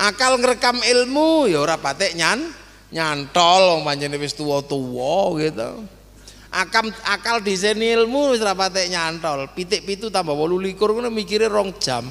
[0.00, 2.40] Akal ngerekam ilmu ya ora patek nyan
[2.88, 5.84] nyantol wong panjene wis tuwa-tuwa gitu.
[6.48, 9.52] Akam akal desain ilmu wis ra patek nyantol.
[9.52, 12.08] Pitik pitu tambah 28 ngono mikire rong jam.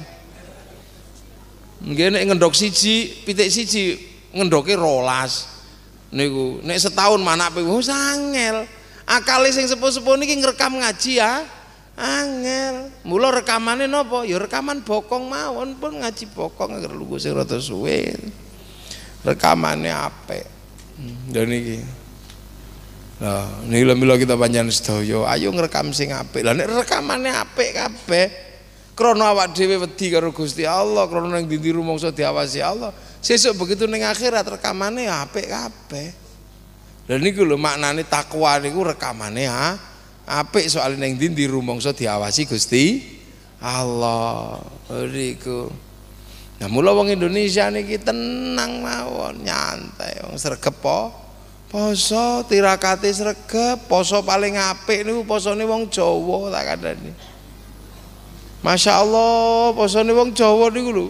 [1.82, 3.98] Nggih nek ngendok siji pitik siji
[4.38, 5.50] ngendoke rolas.
[6.14, 8.70] Niku nek setahun manak pe wis angel
[9.02, 11.42] akale sing sepuh-sepuh niki ngrekam ngaji ya
[12.00, 17.60] angel mula rekamane napa ya rekaman bokong mawon pun ngaji bokong agar lugu sing rada
[17.60, 18.16] suwe
[19.20, 20.48] rekamane apik
[21.28, 22.00] dan iki
[23.20, 26.40] Nah, nila mila kita panjang sedaya, ayo ngerekam sing apik.
[26.40, 28.26] Lah nek rekamane apik kabeh,
[28.96, 32.96] krana awak dhewe wedi karo Gusti Allah, krana ning ndi rumangsa diawasi Allah.
[33.20, 36.08] Sesuk begitu ning akhirat rekamane apik kabeh.
[37.12, 39.89] Lah niku lho maknane takwa niku rekamane ha
[40.30, 43.02] apik soal ning ndi rumangsa diawasi Gusti
[43.58, 44.62] Allah.
[44.88, 45.66] Niku.
[46.60, 51.10] Nah mula wong Indonesia niki tenang mawon, nyantai wong sregep po.
[51.70, 57.10] Poso tirakate sregep, poso paling apik niku posone wong Jawa tak kandhani.
[58.60, 61.08] Masya Allah, posone wong Jawa niku lho.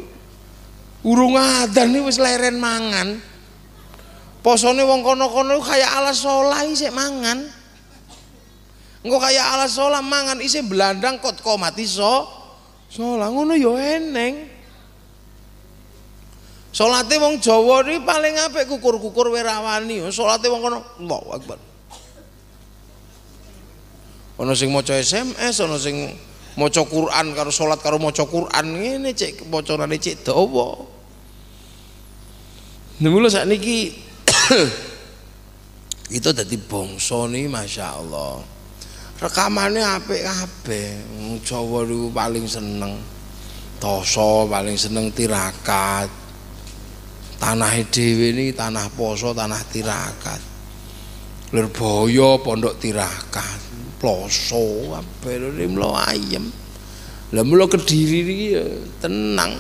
[1.02, 3.18] Urung adan niku wis leren mangan.
[4.40, 7.59] Posone wong kono-kono kaya alas sholah isih mangan.
[9.00, 12.28] Engko kaya alas sholah mangan isih belandang kot mati so.
[12.92, 14.50] Sholah ngono yo eneng.
[16.70, 20.04] Salate wong Jawa iki paling apik kukur-kukur werawani.
[20.14, 21.58] Salate wong kono Allahu Akbar.
[24.40, 26.16] Ana sing maca SMS, ana sing
[26.56, 30.80] maca Quran karo salat karo maca Quran ngene cek macanane cek dawa.
[33.00, 33.96] Nemula sakniki
[36.16, 37.96] itu dadi bangsa Masya
[39.20, 40.96] Rekamannya apik kabeh
[41.44, 42.96] Jawa niku paling seneng.
[43.76, 46.08] Toso paling seneng tirakat.
[47.36, 50.40] Tanah dhewe ini tanah poso tanah tirakat.
[51.52, 53.60] Lirboyo pondok tirakat.
[54.00, 56.48] Ploso kabeh mlo ayem.
[57.36, 58.64] Lah mlo kediri iki ya
[59.04, 59.52] tenang.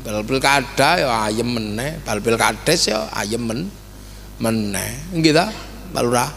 [0.00, 2.00] Bal pilkada ya ayem meneh.
[2.00, 3.68] Bal pilkades ya ayem men
[4.40, 5.12] meneh.
[5.12, 5.52] Nggih ta
[5.92, 6.30] Pak Lurah?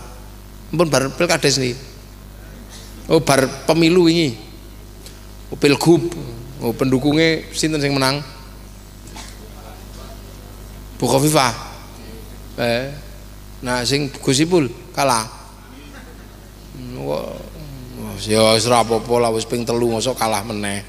[0.75, 1.55] Pun bar pilkades
[3.09, 4.37] oh bar pemilu ini
[5.49, 6.13] oh, pilgub.
[6.59, 8.19] Oh pendukungnya sinten sing menang?
[10.99, 11.55] Bu Khofifah.
[12.59, 12.91] Eh
[13.63, 15.23] nah sing Gusipul kalah.
[18.27, 20.83] Ya wis ora apa-apa lah wis ping telu mosok kalah meneh.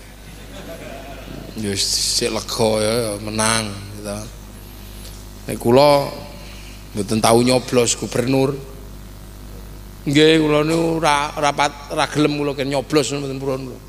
[1.55, 4.19] Ya sik lega ya menang gitu.
[5.47, 6.11] Nek kula
[6.91, 8.59] mboten tau nyoblos gubernur
[10.09, 13.81] nggih kula niku ora rapat ora gelem kula ken nyoblos mboten purun kula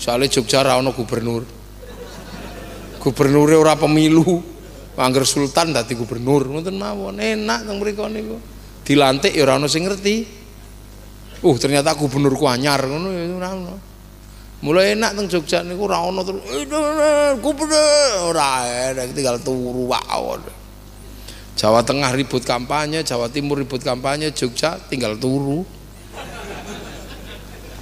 [0.00, 1.44] soalnya Jogja ora ana gubernur
[3.00, 4.56] gubernure ora pemilu
[4.96, 8.40] Angger sultan dadi gubernur ngoten mawon enak teng mriku niku.
[8.80, 10.24] Dilantik ya ora ono sing ngerti.
[11.44, 13.74] Uh ternyata gubernurku anyar ngono ya ora ono.
[14.64, 16.40] Mulai enak teng Jogja niku ora ono terus
[17.44, 18.64] gubernur ora
[18.96, 20.40] enak tinggal turu wae.
[21.56, 25.64] Jawa Tengah ribut kampanye, Jawa Timur ribut kampanye, Jogja tinggal turu.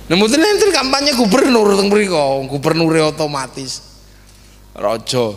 [0.04, 3.82] Nah, mboten enten kampanye gubernur teng mriku, gubernure otomatis.
[4.74, 5.34] Raja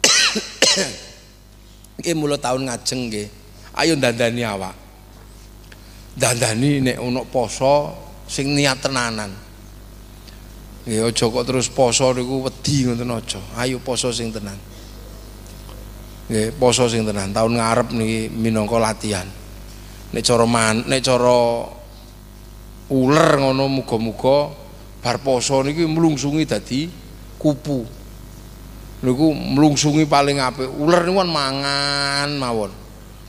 [2.00, 3.28] Nggih mula tahun ngajeng nggih.
[3.76, 4.76] Ayo dandani awak.
[6.16, 7.92] Dandani nek ana poso
[8.24, 9.32] sing niat tenanan.
[10.88, 13.40] Nggih aja kok terus poso niku wedi ngoten aja.
[13.60, 14.56] Ayo poso sing tenan.
[16.30, 17.34] Nggih, poso sing tenan.
[17.34, 19.26] Tahun ngarep niki minangka latihan.
[20.14, 21.66] Nek cara man, nek cara
[22.90, 24.50] uler ngono muga-muga
[25.00, 26.90] bar poso niki mlungsungi dadi
[27.38, 27.86] kupu
[29.00, 32.72] niku mlungsungi paling apik uler niku kan mangan mawon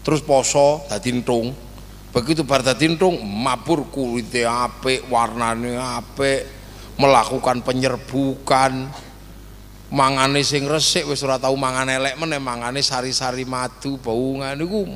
[0.01, 1.53] terus poso dadi entung
[2.11, 2.91] begitu bar dadi
[3.21, 6.43] mabur kulite apik warnane apik
[6.99, 8.91] melakukan penyerbukan
[9.91, 14.87] mangane sing resik wis ora tau mangan elek meneh mangane sari-sari madu bau niku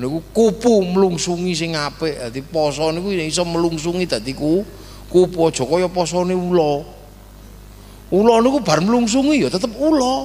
[0.00, 2.16] niku kupu mlungsungi sing apik.
[2.16, 4.64] Dadi poso niku iso mlungsungi dadi ku
[5.12, 6.80] kupu aja kaya posone ula.
[8.12, 10.24] Ula niku bar mlungsungi ya tetep ula.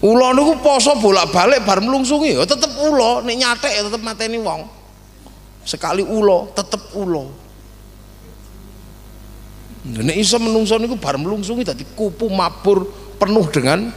[0.00, 3.20] Ula niku poso bolak-balik bar mlungsungi ya tetep ula.
[3.20, 4.64] Nek nyatek ya tetep mateni wong.
[5.68, 7.43] Sekali ula tetep ula
[9.84, 12.88] nek iso menungso niku bar mlungsungi dadi kupu mabur
[13.20, 13.92] penuh dengan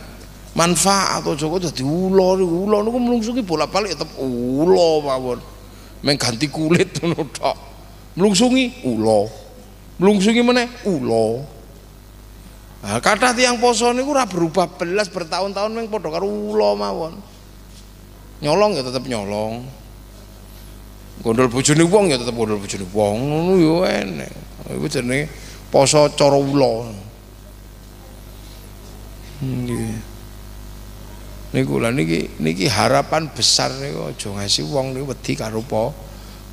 [0.52, 5.40] manfaat atau Joko dadi ula ula niku mlungsungi bolak-balik tetep ula mawon.
[6.04, 7.58] Meng ganti kulit ngono tok.
[8.20, 9.32] Mlungsungi ula.
[10.04, 11.56] Mlungsungi meneh ula.
[12.78, 17.16] Nah, kata tiang poso niku ora berubah belas bertahun-tahun meng padha karo ula mawon.
[18.44, 19.64] Nyolong ya tetep nyolong.
[21.24, 23.16] Gondol bojone wong ya tetep gondol bojone wong.
[23.24, 24.32] Ngono ya enek.
[24.68, 26.88] Iku jenenge poso cara ula
[29.44, 29.94] nggih.
[31.48, 35.95] Niku lah niki niki harapan besar niku aja ngasih wong niku wedi karo po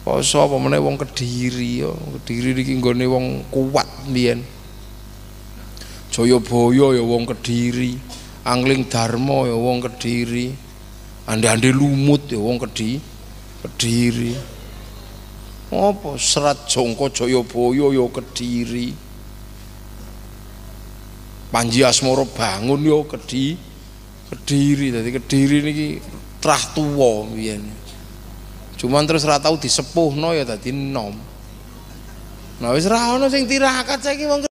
[0.05, 1.91] poso apa meneh wong Kediri ya.
[2.23, 4.45] Kediri niki nggone wong kuat mbiyen.
[6.15, 7.99] Jayabaya ya wong Kediri
[8.47, 10.55] Angling Darma ya wong Kediri
[11.27, 13.03] Ande-ande lumut ya wong Kediri
[13.65, 14.37] Kediri.
[15.75, 19.04] Apa Serat Jongko Jayabaya ya Kediri
[21.55, 23.55] Panji Asmara bangun ya Kediri
[24.27, 25.87] Kediri tadi Kediri niki
[26.43, 27.63] trah tuwa biyen.
[28.75, 31.15] Cuman terus ora tau disepuhno ya dadi nom.
[32.59, 34.45] Nah wis ra ono sing tirakat saiki wong